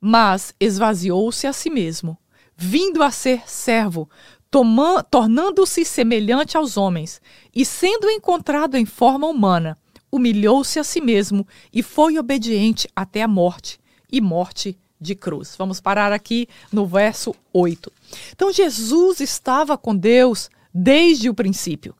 Mas 0.00 0.52
esvaziou-se 0.58 1.46
a 1.46 1.52
si 1.52 1.70
mesmo, 1.70 2.18
vindo 2.56 3.00
a 3.00 3.12
ser 3.12 3.48
servo, 3.48 4.10
tornando-se 5.08 5.84
semelhante 5.84 6.56
aos 6.56 6.76
homens, 6.76 7.22
e 7.54 7.64
sendo 7.64 8.10
encontrado 8.10 8.76
em 8.76 8.84
forma 8.84 9.28
humana, 9.28 9.78
humilhou-se 10.10 10.80
a 10.80 10.84
si 10.84 11.00
mesmo 11.00 11.46
e 11.72 11.80
foi 11.80 12.18
obediente 12.18 12.88
até 12.94 13.22
a 13.22 13.28
morte 13.28 13.78
e 14.10 14.20
morte 14.20 14.76
de 15.00 15.14
cruz. 15.14 15.54
Vamos 15.56 15.80
parar 15.80 16.12
aqui 16.12 16.48
no 16.72 16.86
verso 16.86 17.32
8. 17.52 17.92
Então, 18.32 18.52
Jesus 18.52 19.20
estava 19.20 19.78
com 19.78 19.94
Deus 19.94 20.50
desde 20.74 21.30
o 21.30 21.34
princípio 21.34 21.94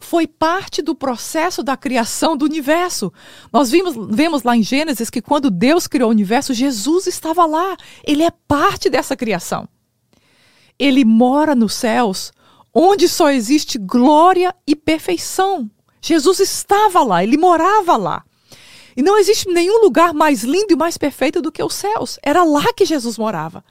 foi 0.00 0.26
parte 0.26 0.80
do 0.82 0.94
processo 0.94 1.62
da 1.62 1.76
criação 1.76 2.36
do 2.36 2.44
universo. 2.44 3.12
Nós 3.52 3.70
vimos, 3.70 3.94
vemos 4.14 4.42
lá 4.42 4.56
em 4.56 4.62
Gênesis 4.62 5.10
que 5.10 5.22
quando 5.22 5.50
Deus 5.50 5.86
criou 5.86 6.08
o 6.08 6.12
universo, 6.12 6.54
Jesus 6.54 7.06
estava 7.06 7.44
lá. 7.46 7.76
Ele 8.04 8.22
é 8.22 8.30
parte 8.30 8.88
dessa 8.88 9.16
criação. 9.16 9.68
Ele 10.78 11.04
mora 11.04 11.54
nos 11.54 11.74
céus, 11.74 12.32
onde 12.72 13.08
só 13.08 13.30
existe 13.30 13.78
glória 13.78 14.54
e 14.66 14.76
perfeição. 14.76 15.68
Jesus 16.00 16.38
estava 16.38 17.02
lá, 17.02 17.22
ele 17.24 17.36
morava 17.36 17.96
lá. 17.96 18.24
E 18.96 19.02
não 19.02 19.18
existe 19.18 19.48
nenhum 19.48 19.80
lugar 19.80 20.12
mais 20.12 20.42
lindo 20.42 20.72
e 20.72 20.76
mais 20.76 20.96
perfeito 20.96 21.40
do 21.40 21.52
que 21.52 21.62
os 21.62 21.74
céus. 21.74 22.18
Era 22.22 22.42
lá 22.44 22.72
que 22.72 22.84
Jesus 22.84 23.16
morava. 23.16 23.64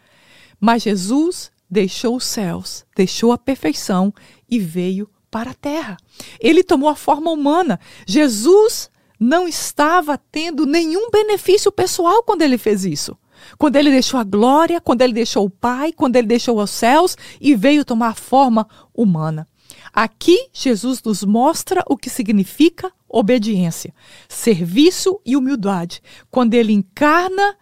Mas 0.59 0.83
Jesus 0.83 1.51
deixou 1.69 2.15
os 2.15 2.25
céus, 2.25 2.85
deixou 2.95 3.31
a 3.31 3.37
perfeição 3.37 4.13
e 4.49 4.57
veio 4.57 5.09
para 5.37 5.51
a 5.51 5.53
terra. 5.53 5.97
Ele 6.39 6.63
tomou 6.63 6.89
a 6.89 6.95
forma 6.95 7.29
humana. 7.29 7.79
Jesus 8.07 8.89
não 9.19 9.47
estava 9.47 10.17
tendo 10.17 10.65
nenhum 10.65 11.11
benefício 11.11 11.71
pessoal 11.71 12.23
quando 12.23 12.41
ele 12.41 12.57
fez 12.57 12.83
isso. 12.83 13.15
Quando 13.55 13.75
ele 13.75 13.91
deixou 13.91 14.19
a 14.19 14.23
glória, 14.23 14.81
quando 14.81 15.03
ele 15.03 15.13
deixou 15.13 15.45
o 15.45 15.49
Pai, 15.49 15.93
quando 15.93 16.15
ele 16.15 16.25
deixou 16.25 16.59
os 16.59 16.71
céus 16.71 17.15
e 17.39 17.55
veio 17.55 17.85
tomar 17.85 18.15
forma 18.15 18.67
humana. 18.91 19.47
Aqui, 19.93 20.49
Jesus 20.51 21.03
nos 21.03 21.23
mostra 21.23 21.83
o 21.87 21.95
que 21.95 22.09
significa 22.09 22.91
obediência, 23.07 23.93
serviço 24.27 25.21
e 25.23 25.37
humildade, 25.37 26.01
quando 26.31 26.55
ele 26.55 26.73
encarna 26.73 27.55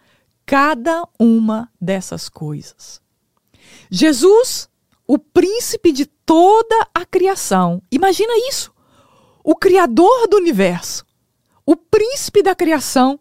cada 0.46 1.06
uma 1.20 1.70
dessas 1.78 2.30
coisas. 2.30 3.02
Jesus 3.90 4.66
o 5.06 5.18
príncipe 5.18 5.92
de 5.92 6.06
toda 6.06 6.88
a 6.92 7.04
criação. 7.06 7.82
Imagina 7.90 8.32
isso. 8.48 8.74
O 9.44 9.54
criador 9.54 10.26
do 10.28 10.36
universo, 10.36 11.06
o 11.64 11.76
príncipe 11.76 12.42
da 12.42 12.54
criação, 12.54 13.18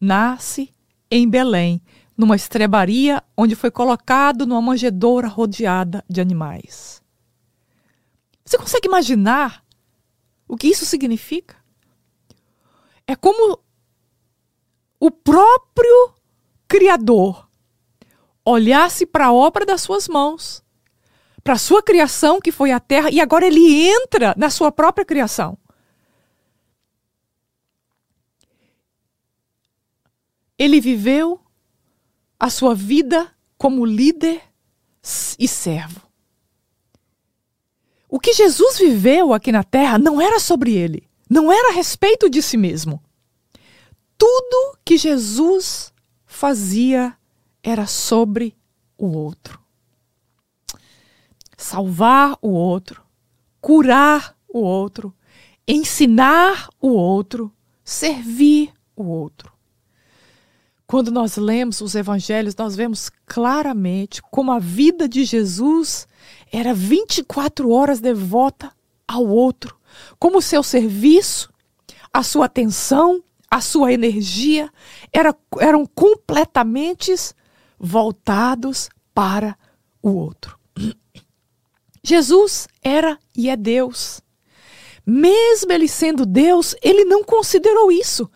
nasce 0.00 0.72
em 1.10 1.28
Belém, 1.28 1.82
numa 2.16 2.36
estrebaria 2.36 3.22
onde 3.36 3.54
foi 3.54 3.70
colocado 3.70 4.46
numa 4.46 4.62
manjedoura 4.62 5.28
rodeada 5.28 6.04
de 6.08 6.20
animais. 6.20 7.02
Você 8.44 8.56
consegue 8.56 8.86
imaginar 8.86 9.64
o 10.46 10.56
que 10.56 10.68
isso 10.68 10.86
significa? 10.86 11.56
É 13.06 13.16
como 13.16 13.58
o 15.00 15.10
próprio 15.10 16.14
Criador 16.68 17.48
olhasse 18.44 19.04
para 19.04 19.26
a 19.26 19.32
obra 19.32 19.66
das 19.66 19.82
suas 19.82 20.08
mãos 20.08 20.64
para 21.46 21.56
sua 21.56 21.80
criação, 21.80 22.40
que 22.40 22.50
foi 22.50 22.72
a 22.72 22.80
terra, 22.80 23.08
e 23.08 23.20
agora 23.20 23.46
ele 23.46 23.86
entra 23.86 24.34
na 24.36 24.50
sua 24.50 24.72
própria 24.72 25.04
criação. 25.04 25.56
Ele 30.58 30.80
viveu 30.80 31.40
a 32.36 32.50
sua 32.50 32.74
vida 32.74 33.32
como 33.56 33.86
líder 33.86 34.42
e 35.38 35.46
servo. 35.46 36.00
O 38.08 38.18
que 38.18 38.32
Jesus 38.32 38.76
viveu 38.76 39.32
aqui 39.32 39.52
na 39.52 39.62
terra 39.62 40.00
não 40.00 40.20
era 40.20 40.40
sobre 40.40 40.74
ele, 40.74 41.08
não 41.30 41.52
era 41.52 41.68
a 41.68 41.74
respeito 41.74 42.28
de 42.28 42.42
si 42.42 42.56
mesmo. 42.56 43.00
Tudo 44.18 44.76
que 44.84 44.98
Jesus 44.98 45.92
fazia 46.26 47.16
era 47.62 47.86
sobre 47.86 48.56
o 48.98 49.16
outro 49.16 49.64
salvar 51.66 52.38
o 52.40 52.50
outro, 52.50 53.02
curar 53.60 54.36
o 54.48 54.60
outro, 54.60 55.12
ensinar 55.66 56.68
o 56.80 56.90
outro, 56.90 57.52
servir 57.84 58.72
o 58.94 59.02
outro. 59.02 59.52
Quando 60.86 61.10
nós 61.10 61.36
lemos 61.36 61.80
os 61.80 61.96
evangelhos, 61.96 62.54
nós 62.54 62.76
vemos 62.76 63.10
claramente 63.26 64.22
como 64.30 64.52
a 64.52 64.60
vida 64.60 65.08
de 65.08 65.24
Jesus 65.24 66.06
era 66.52 66.72
24 66.72 67.68
horas 67.72 67.98
devota 67.98 68.72
ao 69.08 69.26
outro, 69.26 69.76
como 70.20 70.38
o 70.38 70.42
seu 70.42 70.62
serviço, 70.62 71.52
a 72.12 72.22
sua 72.22 72.46
atenção, 72.46 73.24
a 73.50 73.60
sua 73.60 73.92
energia 73.92 74.70
era, 75.12 75.34
eram 75.58 75.84
completamente 75.84 77.12
voltados 77.76 78.88
para 79.12 79.58
o 80.00 80.10
outro. 80.10 80.56
Jesus 82.06 82.68
era 82.80 83.18
e 83.36 83.50
é 83.50 83.56
Deus. 83.56 84.22
Mesmo 85.04 85.72
ele 85.72 85.88
sendo 85.88 86.24
Deus, 86.24 86.76
ele 86.80 87.04
não 87.04 87.24
considerou 87.24 87.90
isso. 87.90 88.30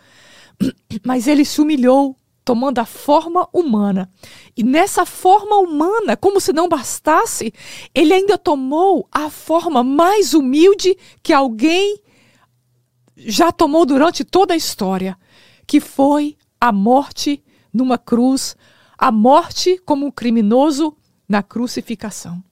Mas 1.06 1.28
ele 1.28 1.44
se 1.44 1.60
humilhou, 1.60 2.16
tomando 2.44 2.80
a 2.80 2.84
forma 2.84 3.48
humana. 3.52 4.10
E 4.56 4.64
nessa 4.64 5.06
forma 5.06 5.56
humana, 5.58 6.16
como 6.16 6.40
se 6.40 6.52
não 6.52 6.68
bastasse, 6.68 7.54
ele 7.94 8.12
ainda 8.12 8.36
tomou 8.36 9.06
a 9.12 9.30
forma 9.30 9.84
mais 9.84 10.34
humilde 10.34 10.98
que 11.22 11.32
alguém 11.32 12.00
já 13.16 13.52
tomou 13.52 13.86
durante 13.86 14.24
toda 14.24 14.52
a 14.52 14.56
história, 14.56 15.16
que 15.64 15.78
foi 15.78 16.36
a 16.60 16.72
morte 16.72 17.40
numa 17.72 17.98
cruz, 17.98 18.56
a 18.98 19.12
morte 19.12 19.80
como 19.86 20.06
um 20.06 20.10
criminoso 20.10 20.96
na 21.28 21.40
crucificação. 21.40 22.42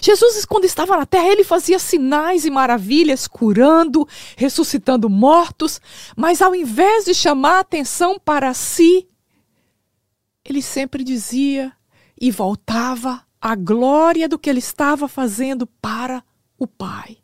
Jesus, 0.00 0.44
quando 0.44 0.64
estava 0.64 0.96
na 0.96 1.06
terra, 1.06 1.28
ele 1.28 1.44
fazia 1.44 1.78
sinais 1.78 2.44
e 2.44 2.50
maravilhas, 2.50 3.26
curando, 3.26 4.06
ressuscitando 4.36 5.08
mortos, 5.08 5.80
mas 6.16 6.42
ao 6.42 6.54
invés 6.54 7.04
de 7.04 7.14
chamar 7.14 7.56
a 7.56 7.60
atenção 7.60 8.18
para 8.18 8.52
si, 8.54 9.08
ele 10.44 10.62
sempre 10.62 11.02
dizia 11.02 11.72
e 12.20 12.30
voltava 12.30 13.24
à 13.40 13.54
glória 13.54 14.28
do 14.28 14.38
que 14.38 14.48
ele 14.48 14.58
estava 14.58 15.08
fazendo 15.08 15.66
para 15.66 16.22
o 16.58 16.66
Pai. 16.66 17.18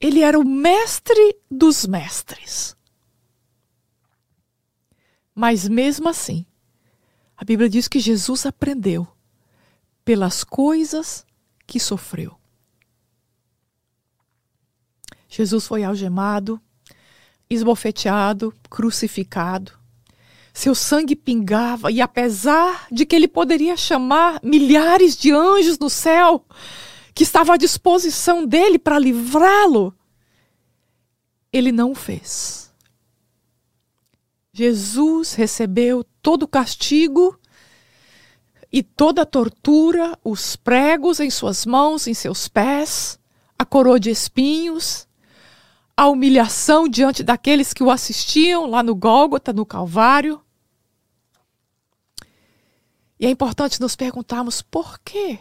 Ele 0.00 0.20
era 0.20 0.38
o 0.38 0.44
mestre 0.44 1.36
dos 1.50 1.86
mestres. 1.86 2.76
Mas 5.34 5.68
mesmo 5.68 6.08
assim, 6.08 6.46
a 7.38 7.44
Bíblia 7.44 7.68
diz 7.68 7.86
que 7.86 8.00
Jesus 8.00 8.44
aprendeu 8.44 9.06
pelas 10.04 10.42
coisas 10.42 11.24
que 11.64 11.78
sofreu. 11.78 12.36
Jesus 15.28 15.64
foi 15.64 15.84
algemado, 15.84 16.60
esbofeteado, 17.48 18.52
crucificado. 18.68 19.72
Seu 20.52 20.74
sangue 20.74 21.14
pingava, 21.14 21.92
e 21.92 22.00
apesar 22.00 22.88
de 22.90 23.06
que 23.06 23.14
ele 23.14 23.28
poderia 23.28 23.76
chamar 23.76 24.40
milhares 24.42 25.16
de 25.16 25.30
anjos 25.30 25.78
no 25.78 25.88
céu, 25.88 26.44
que 27.14 27.22
estavam 27.22 27.54
à 27.54 27.56
disposição 27.56 28.44
dele 28.44 28.80
para 28.80 28.98
livrá-lo, 28.98 29.94
ele 31.52 31.70
não 31.70 31.92
o 31.92 31.94
fez. 31.94 32.67
Jesus 34.58 35.34
recebeu 35.34 36.02
todo 36.20 36.42
o 36.42 36.48
castigo 36.48 37.38
e 38.72 38.82
toda 38.82 39.22
a 39.22 39.26
tortura, 39.26 40.18
os 40.24 40.56
pregos 40.56 41.20
em 41.20 41.30
suas 41.30 41.64
mãos, 41.64 42.08
em 42.08 42.12
seus 42.12 42.48
pés, 42.48 43.20
a 43.56 43.64
coroa 43.64 44.00
de 44.00 44.10
espinhos, 44.10 45.06
a 45.96 46.08
humilhação 46.08 46.88
diante 46.88 47.22
daqueles 47.22 47.72
que 47.72 47.84
o 47.84 47.90
assistiam 47.90 48.66
lá 48.66 48.82
no 48.82 48.96
Gólgota, 48.96 49.52
no 49.52 49.64
Calvário. 49.64 50.40
E 53.20 53.26
é 53.26 53.30
importante 53.30 53.80
nos 53.80 53.94
perguntarmos 53.94 54.60
por 54.60 54.98
que 55.04 55.38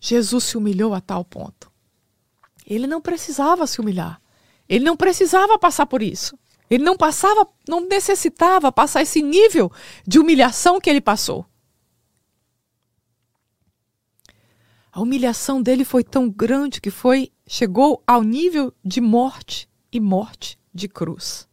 Jesus 0.00 0.42
se 0.42 0.56
humilhou 0.56 0.92
a 0.92 1.00
tal 1.00 1.24
ponto. 1.24 1.70
Ele 2.66 2.88
não 2.88 3.00
precisava 3.00 3.64
se 3.64 3.80
humilhar. 3.80 4.20
Ele 4.68 4.84
não 4.84 4.96
precisava 4.96 5.56
passar 5.56 5.86
por 5.86 6.02
isso. 6.02 6.36
Ele 6.68 6.82
não 6.82 6.96
passava, 6.96 7.48
não 7.68 7.86
necessitava 7.86 8.72
passar 8.72 9.02
esse 9.02 9.22
nível 9.22 9.70
de 10.06 10.18
humilhação 10.18 10.80
que 10.80 10.90
ele 10.90 11.00
passou. 11.00 11.46
A 14.92 15.00
humilhação 15.00 15.60
dele 15.60 15.84
foi 15.84 16.02
tão 16.02 16.28
grande 16.28 16.80
que 16.80 16.90
foi 16.90 17.30
chegou 17.46 18.02
ao 18.06 18.22
nível 18.22 18.72
de 18.84 19.00
morte 19.00 19.68
e 19.92 20.00
morte 20.00 20.58
de 20.74 20.88
cruz. 20.88 21.46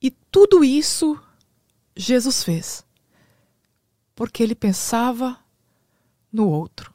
E 0.00 0.10
tudo 0.10 0.64
isso 0.64 1.20
Jesus 1.94 2.42
fez 2.42 2.88
porque 4.18 4.42
ele 4.42 4.56
pensava 4.56 5.38
no 6.32 6.48
outro. 6.48 6.92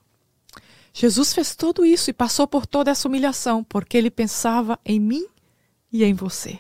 Jesus 0.92 1.34
fez 1.34 1.56
tudo 1.56 1.86
isso 1.86 2.10
e 2.10 2.14
passou 2.14 2.46
por 2.46 2.66
toda 2.66 2.92
essa 2.92 3.08
humilhação 3.08 3.64
porque 3.64 3.98
ele 3.98 4.12
pensava 4.12 4.78
em 4.84 5.00
mim 5.00 5.26
e 5.94 6.04
em 6.04 6.16
você. 6.16 6.60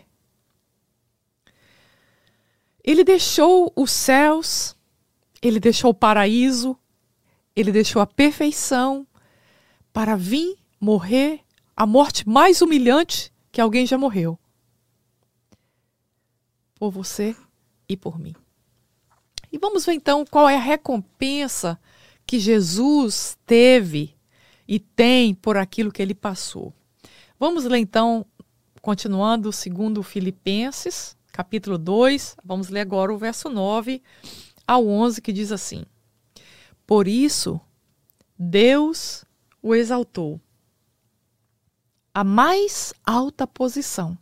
Ele 2.83 3.03
deixou 3.03 3.73
os 3.75 3.91
céus, 3.91 4.75
ele 5.41 5.59
deixou 5.59 5.89
o 5.89 5.95
paraíso, 5.95 6.77
ele 7.55 7.71
deixou 7.71 8.01
a 8.01 8.05
perfeição 8.05 9.07
para 9.91 10.15
vir 10.15 10.57
morrer 10.79 11.41
a 11.75 11.85
morte 11.87 12.29
mais 12.29 12.61
humilhante 12.61 13.33
que 13.51 13.59
alguém 13.59 13.85
já 13.85 13.97
morreu. 13.97 14.37
Por 16.75 16.91
você 16.91 17.35
e 17.89 17.97
por 17.97 18.19
mim. 18.19 18.35
E 19.51 19.57
vamos 19.57 19.85
ver 19.85 19.93
então 19.93 20.25
qual 20.25 20.49
é 20.49 20.57
a 20.57 20.59
recompensa 20.59 21.79
que 22.25 22.39
Jesus 22.39 23.37
teve 23.45 24.15
e 24.67 24.79
tem 24.79 25.33
por 25.33 25.57
aquilo 25.57 25.91
que 25.91 26.01
ele 26.01 26.15
passou. 26.15 26.73
Vamos 27.39 27.63
ler 27.65 27.77
então 27.79 28.25
continuando 28.83 29.49
segundo 29.53 30.03
Filipenses, 30.03 31.15
capítulo 31.31 31.77
2, 31.77 32.35
vamos 32.43 32.67
ler 32.67 32.81
agora 32.81 33.13
o 33.13 33.17
verso 33.17 33.47
9 33.47 34.03
ao 34.67 34.85
11, 34.85 35.21
que 35.21 35.31
diz 35.31 35.53
assim: 35.53 35.85
Por 36.85 37.07
isso, 37.07 37.61
Deus 38.37 39.23
o 39.61 39.73
exaltou 39.73 40.39
a 42.13 42.25
mais 42.25 42.93
alta 43.05 43.47
posição 43.47 44.17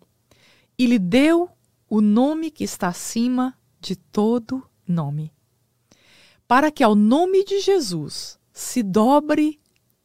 e 0.78 0.86
lhe 0.86 1.00
deu 1.00 1.50
o 1.90 2.00
nome 2.00 2.52
que 2.52 2.64
está 2.64 2.90
acima 2.90 3.58
de 3.80 3.96
todo 3.96 4.64
nome, 4.88 5.34
para 6.48 6.70
que 6.70 6.84
ao 6.84 6.94
nome 6.94 7.44
de 7.44 7.62
Jesus 7.62 8.40
se 8.54 8.84
dobre 8.84 9.60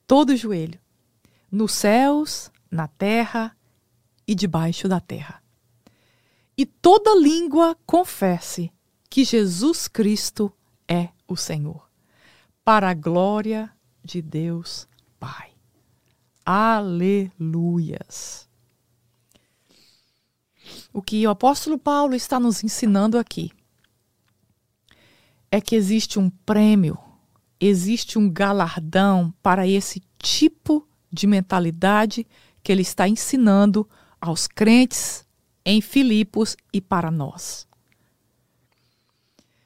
todo 0.07 0.35
joelho, 0.35 0.81
nos 1.53 1.73
céus, 1.73 2.51
na 2.71 2.89
terra 2.89 3.55
e 4.27 4.35
debaixo 4.35 4.89
da 4.89 4.99
terra. 5.01 5.43
E 6.57 6.65
toda 6.65 7.15
língua 7.15 7.77
confesse 7.87 8.73
que 9.09 9.25
Jesus 9.25 9.87
Cristo 9.89 10.53
é 10.89 11.11
o 11.29 11.37
Senhor, 11.37 11.89
para 12.65 12.91
a 12.91 12.95
glória 12.95 13.71
de 14.03 14.23
Deus 14.23 14.89
Pai. 15.19 15.51
Aleluias. 16.45 17.27
O 20.93 21.03
que 21.03 21.27
o 21.27 21.31
apóstolo 21.31 21.79
Paulo 21.79 22.15
está 22.15 22.41
nos 22.41 22.65
ensinando 22.65 23.19
aqui 23.19 23.51
é 25.51 25.61
que 25.61 25.77
existe 25.77 26.19
um 26.19 26.31
prêmio, 26.31 26.99
existe 27.61 28.19
um 28.19 28.31
galardão 28.31 29.33
para 29.43 29.67
esse 29.67 30.03
tipo 30.19 30.87
de 31.13 31.27
mentalidade 31.27 32.27
que 32.63 32.73
ele 32.73 32.83
está 32.83 33.09
ensinando 33.09 33.89
aos 34.21 34.47
crentes 34.47 35.27
em 35.65 35.81
Filipos 35.81 36.57
e 36.73 36.81
para 36.81 37.11
nós. 37.11 37.67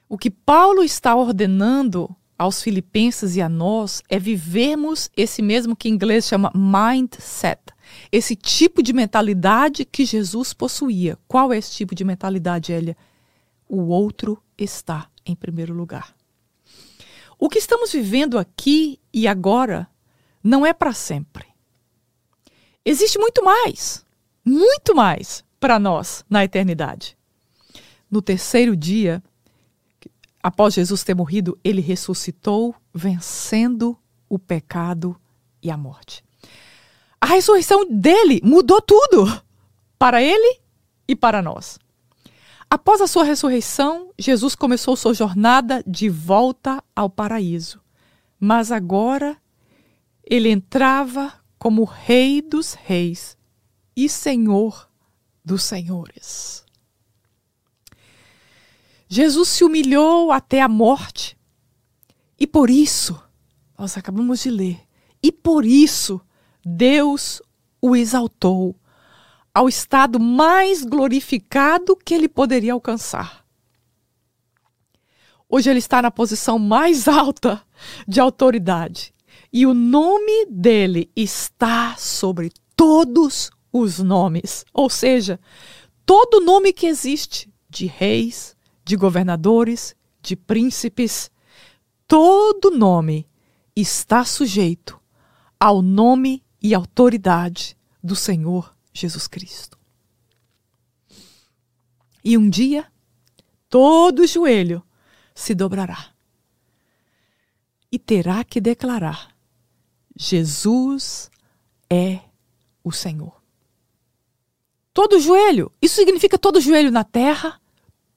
O 0.09 0.17
que 0.17 0.29
Paulo 0.29 0.83
está 0.83 1.15
ordenando 1.15 2.13
aos 2.37 2.61
filipenses 2.61 3.35
e 3.35 3.41
a 3.41 3.47
nós 3.47 4.01
é 4.09 4.17
vivermos 4.17 5.11
esse 5.15 5.43
mesmo 5.43 5.75
que 5.75 5.87
em 5.87 5.93
inglês 5.93 6.25
chama 6.25 6.51
mindset, 6.55 7.61
esse 8.11 8.35
tipo 8.35 8.81
de 8.81 8.93
mentalidade 8.93 9.85
que 9.85 10.03
Jesus 10.05 10.53
possuía. 10.53 11.17
Qual 11.27 11.53
é 11.53 11.57
esse 11.57 11.71
tipo 11.71 11.93
de 11.93 12.03
mentalidade, 12.03 12.73
Elia? 12.73 12.97
O 13.69 13.83
outro 13.83 14.41
está 14.57 15.07
em 15.25 15.35
primeiro 15.35 15.73
lugar. 15.73 16.15
O 17.37 17.47
que 17.47 17.59
estamos 17.59 17.91
vivendo 17.91 18.37
aqui 18.37 18.99
e 19.13 19.27
agora 19.27 19.87
não 20.43 20.65
é 20.65 20.73
para 20.73 20.93
sempre. 20.93 21.45
Existe 22.83 23.19
muito 23.19 23.45
mais 23.45 24.03
muito 24.43 24.95
mais 24.95 25.43
para 25.59 25.79
nós 25.79 26.25
na 26.29 26.43
eternidade. 26.43 27.17
No 28.09 28.21
terceiro 28.21 28.75
dia, 28.75 29.23
após 30.41 30.73
Jesus 30.73 31.03
ter 31.03 31.15
morrido, 31.15 31.57
ele 31.63 31.81
ressuscitou, 31.81 32.75
vencendo 32.93 33.97
o 34.27 34.39
pecado 34.39 35.15
e 35.61 35.69
a 35.69 35.77
morte. 35.77 36.23
A 37.19 37.27
ressurreição 37.27 37.85
dele 37.87 38.41
mudou 38.43 38.81
tudo 38.81 39.41
para 39.99 40.21
ele 40.21 40.59
e 41.07 41.15
para 41.15 41.41
nós. 41.41 41.77
Após 42.69 43.01
a 43.01 43.07
sua 43.07 43.23
ressurreição, 43.23 44.11
Jesus 44.17 44.55
começou 44.55 44.95
sua 44.95 45.13
jornada 45.13 45.83
de 45.85 46.09
volta 46.09 46.83
ao 46.95 47.09
paraíso. 47.09 47.79
Mas 48.39 48.71
agora 48.71 49.37
ele 50.23 50.49
entrava 50.49 51.33
como 51.59 51.83
Rei 51.83 52.41
dos 52.41 52.73
Reis 52.73 53.37
e 53.95 54.07
Senhor 54.09 54.89
dos 55.43 55.63
Senhores. 55.63 56.63
Jesus 59.07 59.49
se 59.49 59.63
humilhou 59.63 60.31
até 60.31 60.61
a 60.61 60.69
morte 60.69 61.37
e 62.39 62.47
por 62.47 62.69
isso, 62.69 63.21
nós 63.77 63.95
acabamos 63.97 64.39
de 64.39 64.49
ler, 64.49 64.81
e 65.21 65.31
por 65.31 65.63
isso 65.63 66.19
Deus 66.65 67.41
o 67.79 67.95
exaltou 67.95 68.75
ao 69.53 69.69
estado 69.69 70.19
mais 70.19 70.83
glorificado 70.83 71.95
que 71.95 72.13
ele 72.13 72.27
poderia 72.27 72.73
alcançar. 72.73 73.45
Hoje 75.47 75.69
ele 75.69 75.79
está 75.79 76.01
na 76.01 76.09
posição 76.09 76.57
mais 76.57 77.07
alta 77.07 77.61
de 78.07 78.19
autoridade 78.19 79.13
e 79.53 79.65
o 79.65 79.73
nome 79.73 80.47
dele 80.47 81.11
está 81.15 81.95
sobre 81.97 82.51
todos 82.75 83.51
os 83.71 83.99
nomes, 83.99 84.65
ou 84.73 84.89
seja, 84.89 85.39
todo 86.05 86.41
nome 86.41 86.73
que 86.73 86.87
existe 86.87 87.51
de 87.69 87.85
reis, 87.85 88.55
de 88.83 88.95
governadores, 88.95 89.95
de 90.21 90.35
príncipes, 90.35 91.31
todo 92.07 92.71
nome 92.71 93.27
está 93.75 94.25
sujeito 94.25 94.99
ao 95.59 95.81
nome 95.81 96.43
e 96.61 96.73
autoridade 96.73 97.77
do 98.03 98.15
Senhor 98.15 98.75
Jesus 98.93 99.27
Cristo. 99.27 99.79
E 102.23 102.37
um 102.37 102.49
dia, 102.49 102.91
todo 103.69 104.27
joelho 104.27 104.83
se 105.33 105.55
dobrará 105.55 106.11
e 107.91 107.99
terá 107.99 108.43
que 108.43 108.61
declarar: 108.61 109.35
Jesus 110.15 111.29
é 111.89 112.19
o 112.83 112.91
Senhor. 112.91 113.40
Todo 114.93 115.19
joelho, 115.19 115.71
isso 115.81 115.95
significa 115.95 116.37
todo 116.37 116.59
joelho 116.59 116.91
na 116.91 117.03
terra, 117.03 117.59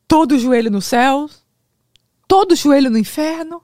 todo 0.09 0.39
joelho 0.39 0.71
no 0.71 0.83
céu, 0.83 1.31
todo 2.27 2.57
joelho 2.57 2.91
no 2.91 2.99
inferno, 2.99 3.63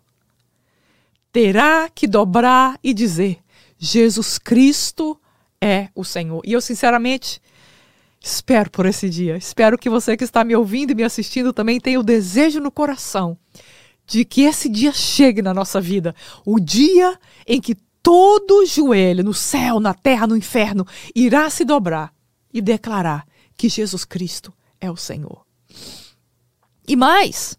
terá 1.32 1.88
que 1.92 2.06
dobrar 2.06 2.78
e 2.84 2.94
dizer: 2.94 3.40
Jesus 3.76 4.38
Cristo 4.38 5.20
é 5.60 5.88
o 5.92 6.04
Senhor. 6.04 6.40
E 6.44 6.52
eu, 6.52 6.60
sinceramente, 6.60 7.42
espero 8.22 8.70
por 8.70 8.86
esse 8.86 9.10
dia. 9.10 9.36
Espero 9.36 9.76
que 9.76 9.90
você 9.90 10.16
que 10.16 10.24
está 10.24 10.44
me 10.44 10.54
ouvindo 10.54 10.92
e 10.92 10.94
me 10.94 11.02
assistindo 11.02 11.52
também 11.52 11.80
tenha 11.80 11.98
o 11.98 12.04
desejo 12.04 12.60
no 12.60 12.70
coração 12.70 13.36
de 14.06 14.24
que 14.24 14.42
esse 14.42 14.68
dia 14.68 14.92
chegue 14.92 15.42
na 15.42 15.52
nossa 15.52 15.80
vida. 15.80 16.14
O 16.44 16.60
dia 16.60 17.18
em 17.44 17.60
que 17.60 17.74
todo 18.00 18.64
joelho, 18.66 19.24
no 19.24 19.34
céu, 19.34 19.80
na 19.80 19.94
terra, 19.94 20.28
no 20.28 20.36
inferno, 20.36 20.86
irá 21.14 21.50
se 21.50 21.64
dobrar 21.64 22.12
e 22.52 22.60
declarar 22.60 23.26
que 23.56 23.68
Jesus 23.68 24.04
Cristo 24.04 24.52
é 24.80 24.90
o 24.90 24.96
Senhor. 24.96 25.44
E 26.86 26.96
mais, 26.96 27.58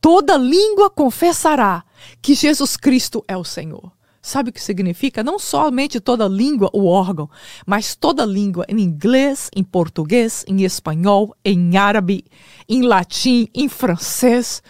toda 0.00 0.36
língua 0.36 0.90
confessará 0.90 1.84
que 2.20 2.34
Jesus 2.34 2.76
Cristo 2.76 3.24
é 3.26 3.36
o 3.36 3.44
Senhor. 3.44 3.92
Sabe 4.20 4.50
o 4.50 4.52
que 4.52 4.62
significa? 4.62 5.24
Não 5.24 5.38
somente 5.38 6.00
toda 6.00 6.28
língua, 6.28 6.68
o 6.72 6.84
órgão, 6.86 7.30
mas 7.66 7.94
toda 7.94 8.26
língua 8.26 8.66
em 8.68 8.78
inglês, 8.80 9.48
em 9.56 9.64
português, 9.64 10.44
em 10.46 10.64
espanhol, 10.64 11.34
em 11.44 11.76
árabe, 11.76 12.24
em 12.68 12.82
latim, 12.82 13.48
em 13.54 13.68
francês, 13.68 14.62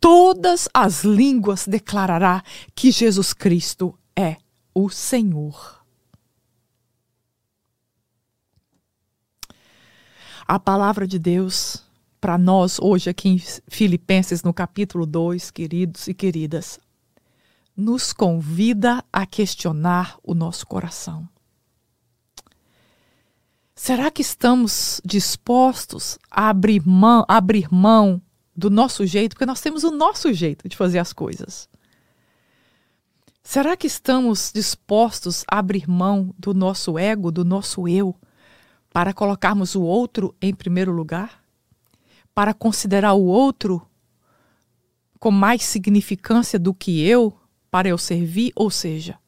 todas 0.00 0.68
as 0.74 1.04
línguas 1.04 1.66
declarará 1.66 2.42
que 2.74 2.90
Jesus 2.90 3.32
Cristo 3.32 3.96
é 4.16 4.36
o 4.74 4.90
Senhor. 4.90 5.83
A 10.46 10.58
palavra 10.58 11.06
de 11.06 11.18
Deus 11.18 11.82
para 12.20 12.36
nós 12.36 12.78
hoje 12.78 13.08
aqui 13.08 13.30
em 13.30 13.38
Filipenses 13.66 14.42
no 14.42 14.52
capítulo 14.52 15.06
2, 15.06 15.50
queridos 15.50 16.06
e 16.06 16.12
queridas, 16.12 16.78
nos 17.74 18.12
convida 18.12 19.02
a 19.10 19.24
questionar 19.24 20.18
o 20.22 20.34
nosso 20.34 20.66
coração. 20.66 21.26
Será 23.74 24.10
que 24.10 24.20
estamos 24.20 25.00
dispostos 25.02 26.18
a 26.30 26.50
abrir 26.50 26.86
mão, 26.86 27.24
abrir 27.26 27.72
mão 27.72 28.20
do 28.54 28.68
nosso 28.68 29.06
jeito? 29.06 29.30
Porque 29.30 29.46
nós 29.46 29.62
temos 29.62 29.82
o 29.82 29.90
nosso 29.90 30.30
jeito 30.30 30.68
de 30.68 30.76
fazer 30.76 30.98
as 30.98 31.14
coisas. 31.14 31.70
Será 33.42 33.78
que 33.78 33.86
estamos 33.86 34.52
dispostos 34.54 35.42
a 35.50 35.58
abrir 35.58 35.88
mão 35.88 36.34
do 36.38 36.52
nosso 36.52 36.98
ego, 36.98 37.32
do 37.32 37.46
nosso 37.46 37.88
eu, 37.88 38.14
para 38.94 39.12
colocarmos 39.12 39.74
o 39.74 39.82
outro 39.82 40.34
em 40.40 40.54
primeiro 40.54 40.90
lugar? 40.90 41.44
Para 42.34 42.54
considerar 42.54 43.12
o 43.12 43.24
outro 43.24 43.86
com 45.20 45.30
mais 45.30 45.62
significância 45.62 46.58
do 46.58 46.72
que 46.72 47.06
eu? 47.06 47.38
para 47.74 47.88
eu 47.88 47.98
servir, 47.98 48.52
ou 48.54 48.70
seja, 48.70 49.18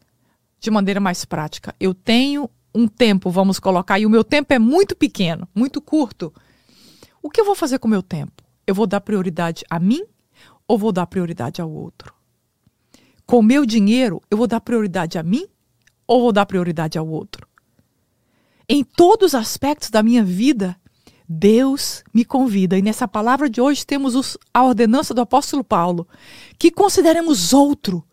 de 0.60 0.70
maneira 0.70 1.00
mais 1.00 1.24
prática, 1.24 1.74
eu 1.80 1.92
tenho 1.92 2.48
um 2.72 2.86
tempo, 2.86 3.28
vamos 3.28 3.58
colocar, 3.58 3.98
e 3.98 4.06
o 4.06 4.08
meu 4.10 4.22
tempo 4.22 4.52
é 4.52 4.58
muito 4.58 4.94
pequeno, 4.94 5.48
muito 5.52 5.80
curto. 5.80 6.32
O 7.20 7.28
que 7.28 7.40
eu 7.40 7.44
vou 7.44 7.56
fazer 7.56 7.80
com 7.80 7.88
o 7.88 7.90
meu 7.90 8.04
tempo? 8.04 8.44
Eu 8.64 8.72
vou 8.72 8.86
dar 8.86 9.00
prioridade 9.00 9.64
a 9.68 9.80
mim 9.80 10.04
ou 10.68 10.78
vou 10.78 10.92
dar 10.92 11.08
prioridade 11.08 11.60
ao 11.60 11.68
outro? 11.68 12.14
Com 13.26 13.40
o 13.40 13.42
meu 13.42 13.66
dinheiro, 13.66 14.22
eu 14.30 14.38
vou 14.38 14.46
dar 14.46 14.60
prioridade 14.60 15.18
a 15.18 15.24
mim 15.24 15.48
ou 16.06 16.20
vou 16.20 16.30
dar 16.30 16.46
prioridade 16.46 16.96
ao 16.96 17.08
outro? 17.08 17.48
Em 18.68 18.82
todos 18.82 19.28
os 19.28 19.34
aspectos 19.34 19.90
da 19.90 20.02
minha 20.02 20.24
vida, 20.24 20.76
Deus 21.28 22.04
me 22.12 22.24
convida, 22.24 22.78
e 22.78 22.82
nessa 22.82 23.08
palavra 23.08 23.50
de 23.50 23.60
hoje 23.60 23.84
temos 23.84 24.14
os, 24.14 24.36
a 24.52 24.62
ordenança 24.62 25.12
do 25.12 25.20
apóstolo 25.20 25.64
Paulo, 25.64 26.06
que 26.58 26.70
consideremos 26.70 27.52
outro 27.52 28.04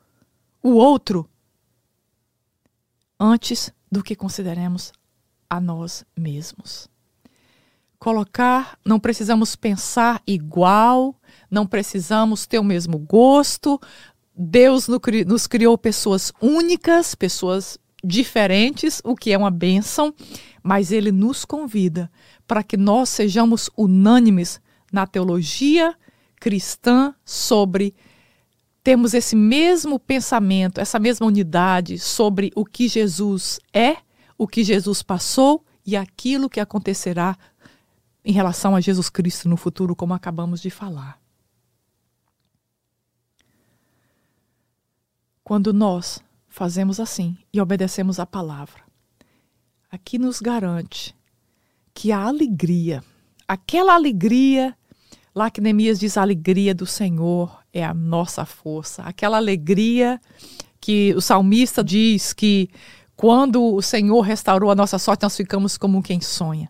o 0.64 0.72
outro 0.76 1.30
antes 3.20 3.72
do 3.92 4.02
que 4.02 4.16
consideremos 4.16 4.94
a 5.50 5.60
nós 5.60 6.06
mesmos. 6.18 6.90
Colocar, 8.00 8.78
não 8.84 9.00
precisamos 9.00 9.56
pensar 9.56 10.22
igual, 10.26 11.16
não 11.50 11.68
precisamos 11.68 12.46
ter 12.46 12.60
o 12.60 12.64
mesmo 12.64 12.98
gosto. 12.98 13.80
Deus 14.36 14.88
nos 15.28 15.48
criou 15.48 15.78
pessoas 15.78 16.34
únicas, 16.42 17.16
pessoas 17.16 17.78
diferentes, 18.04 19.02
o 19.04 19.16
que 19.16 19.32
é 19.32 19.38
uma 19.38 19.52
bênção, 19.52 20.14
mas 20.62 20.92
Ele 20.92 21.12
nos 21.12 21.46
convida 21.46 22.12
para 22.46 22.64
que 22.64 22.76
nós 22.76 23.10
sejamos 23.10 23.70
unânimes 23.78 24.62
na 24.92 25.08
teologia 25.08 25.96
cristã 26.40 27.16
sobre 27.24 27.96
temos 28.84 29.14
esse 29.14 29.36
mesmo 29.36 29.98
pensamento, 29.98 30.82
essa 30.82 31.00
mesma 31.00 31.26
unidade 31.26 31.98
sobre 31.98 32.52
o 32.54 32.66
que 32.66 32.90
Jesus 32.90 33.60
é, 33.74 33.98
o 34.38 34.46
que 34.46 34.64
Jesus 34.64 35.02
passou 35.02 35.64
e 35.86 35.96
aquilo 35.96 36.50
que 36.50 36.60
acontecerá 36.60 37.38
em 38.26 38.34
relação 38.34 38.76
a 38.76 38.82
Jesus 38.82 39.10
Cristo 39.10 39.48
no 39.48 39.56
futuro, 39.56 39.96
como 39.96 40.14
acabamos 40.14 40.62
de 40.62 40.70
falar. 40.70 41.18
Quando 45.44 45.74
nós 45.74 46.22
fazemos 46.54 47.00
assim 47.00 47.36
e 47.52 47.60
obedecemos 47.60 48.20
a 48.20 48.26
palavra, 48.26 48.84
aqui 49.92 50.20
nos 50.20 50.40
garante 50.40 51.16
que 51.94 52.12
a 52.12 52.20
alegria, 52.20 53.04
aquela 53.48 53.96
alegria 53.96 54.76
Lá 55.36 55.50
que 55.50 55.60
Neemias 55.60 56.00
diz: 56.00 56.18
a 56.18 56.22
alegria 56.22 56.76
do 56.76 56.86
Senhor 56.86 57.60
é 57.74 57.84
a 57.84 57.94
nossa 57.94 58.46
força. 58.46 59.02
Aquela 59.04 59.38
alegria 59.38 60.22
que 60.80 61.14
o 61.16 61.22
salmista 61.22 61.84
diz 61.84 62.34
que 62.34 62.70
quando 63.16 63.74
o 63.74 63.82
Senhor 63.82 64.22
restaurou 64.22 64.70
a 64.70 64.76
nossa 64.76 65.00
sorte, 65.00 65.24
nós 65.24 65.36
ficamos 65.36 65.78
como 65.78 66.04
quem 66.04 66.22
sonha. 66.22 66.70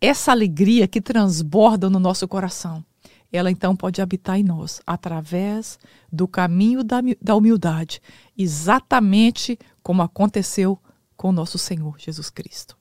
Essa 0.00 0.32
alegria 0.32 0.88
que 0.88 1.00
transborda 1.00 1.88
no 1.88 2.00
nosso 2.00 2.26
coração, 2.26 2.84
ela 3.32 3.50
então 3.50 3.74
pode 3.74 4.02
habitar 4.02 4.38
em 4.38 4.44
nós 4.44 4.80
através 4.86 5.78
do 6.12 6.28
caminho 6.28 6.80
da 6.84 7.34
humildade, 7.34 8.00
exatamente 8.36 9.58
como 9.82 10.02
aconteceu 10.02 10.78
com 11.16 11.32
nosso 11.32 11.58
Senhor 11.58 11.98
Jesus 11.98 12.28
Cristo. 12.28 12.76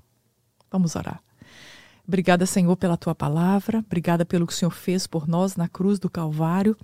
Vamos 0.70 0.96
orar. 0.96 1.22
Obrigada, 2.08 2.46
Senhor, 2.46 2.76
pela 2.76 2.98
tua 2.98 3.16
palavra. 3.16 3.80
Obrigada 3.80 4.26
pelo 4.26 4.46
que 4.46 4.54
o 4.54 4.56
Senhor 4.56 4.72
fez 4.72 5.08
por 5.08 5.28
nós 5.28 5.56
na 5.56 5.70
cruz 5.70 5.98
do 6.00 6.10
Calvário. 6.10 6.76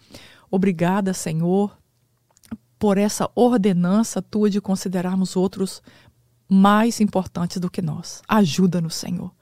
Obrigada, 0.50 1.14
Senhor, 1.14 1.78
por 2.80 2.98
essa 2.98 3.30
ordenança 3.36 4.22
tua 4.22 4.50
de 4.50 4.62
considerarmos 4.62 5.36
outros 5.36 5.82
mais 6.48 7.02
importantes 7.02 7.58
do 7.60 7.70
que 7.70 7.82
nós. 7.82 8.22
Ajuda-nos, 8.28 8.96
Senhor, 8.96 9.34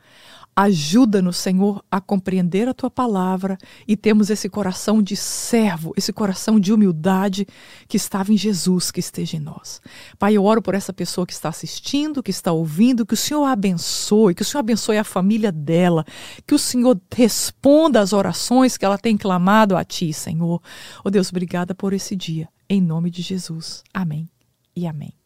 Ajuda-nos, 0.55 1.35
Senhor, 1.35 1.83
a 1.91 1.99
compreender 1.99 2.69
a 2.69 2.73
tua 2.73 2.89
palavra 2.89 3.57
e 3.85 3.97
temos 3.97 4.29
esse 4.29 4.47
coração 4.47 5.01
de 5.01 5.15
servo, 5.15 5.93
esse 5.97 6.13
coração 6.13 6.57
de 6.57 6.71
humildade 6.71 7.45
que 7.89 7.97
estava 7.97 8.31
em 8.31 8.37
Jesus, 8.37 8.89
que 8.89 9.01
esteja 9.01 9.35
em 9.35 9.39
nós. 9.41 9.81
Pai, 10.17 10.35
eu 10.35 10.45
oro 10.45 10.61
por 10.61 10.73
essa 10.73 10.93
pessoa 10.93 11.27
que 11.27 11.33
está 11.33 11.49
assistindo, 11.49 12.23
que 12.23 12.31
está 12.31 12.53
ouvindo, 12.53 13.05
que 13.05 13.13
o 13.13 13.17
Senhor 13.17 13.43
a 13.43 13.51
abençoe, 13.51 14.33
que 14.33 14.43
o 14.43 14.45
Senhor 14.45 14.61
abençoe 14.61 14.97
a 14.97 15.03
família 15.03 15.51
dela, 15.51 16.05
que 16.47 16.55
o 16.55 16.59
Senhor 16.59 16.97
responda 17.13 17.99
às 17.99 18.13
orações 18.13 18.77
que 18.77 18.85
ela 18.85 18.97
tem 18.97 19.17
clamado 19.17 19.75
a 19.75 19.83
ti, 19.83 20.13
Senhor. 20.13 20.61
Oh 21.03 21.09
Deus, 21.09 21.29
obrigada 21.29 21.75
por 21.75 21.91
esse 21.91 22.15
dia. 22.15 22.47
Em 22.69 22.79
nome 22.79 23.09
de 23.11 23.21
Jesus. 23.21 23.83
Amém 23.93 24.29
e 24.73 24.87
amém. 24.87 25.24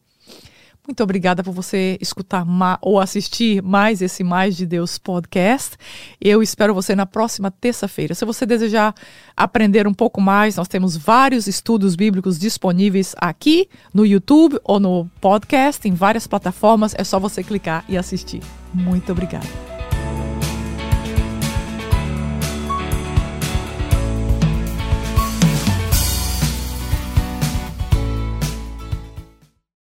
Muito 0.89 1.04
obrigada 1.04 1.43
por 1.43 1.54
você 1.54 1.99
escutar 2.02 2.43
ou 2.82 2.99
assistir 2.99 3.62
mais 3.62 4.02
esse 4.02 4.23
Mais 4.23 4.58
de 4.58 4.65
Deus 4.65 4.97
podcast. 4.97 5.78
Eu 6.19 6.41
espero 6.41 6.73
você 6.73 6.95
na 6.95 7.06
próxima 7.06 7.52
terça-feira. 7.52 8.15
Se 8.15 8.25
você 8.25 8.43
desejar 8.43 8.95
aprender 9.38 9.88
um 9.88 9.93
pouco 9.93 10.19
mais, 10.19 10.56
nós 10.56 10.67
temos 10.67 10.97
vários 10.97 11.45
estudos 11.45 11.95
bíblicos 11.95 12.39
disponíveis 12.39 13.13
aqui 13.19 13.69
no 13.93 14.04
YouTube 14.04 14.60
ou 14.63 14.80
no 14.80 15.08
podcast, 15.21 15.88
em 15.88 15.93
várias 15.93 16.25
plataformas. 16.25 16.95
É 16.97 17.04
só 17.04 17.19
você 17.19 17.43
clicar 17.43 17.86
e 17.88 17.95
assistir. 17.95 18.41
Muito 18.73 19.12
obrigada. 19.12 19.79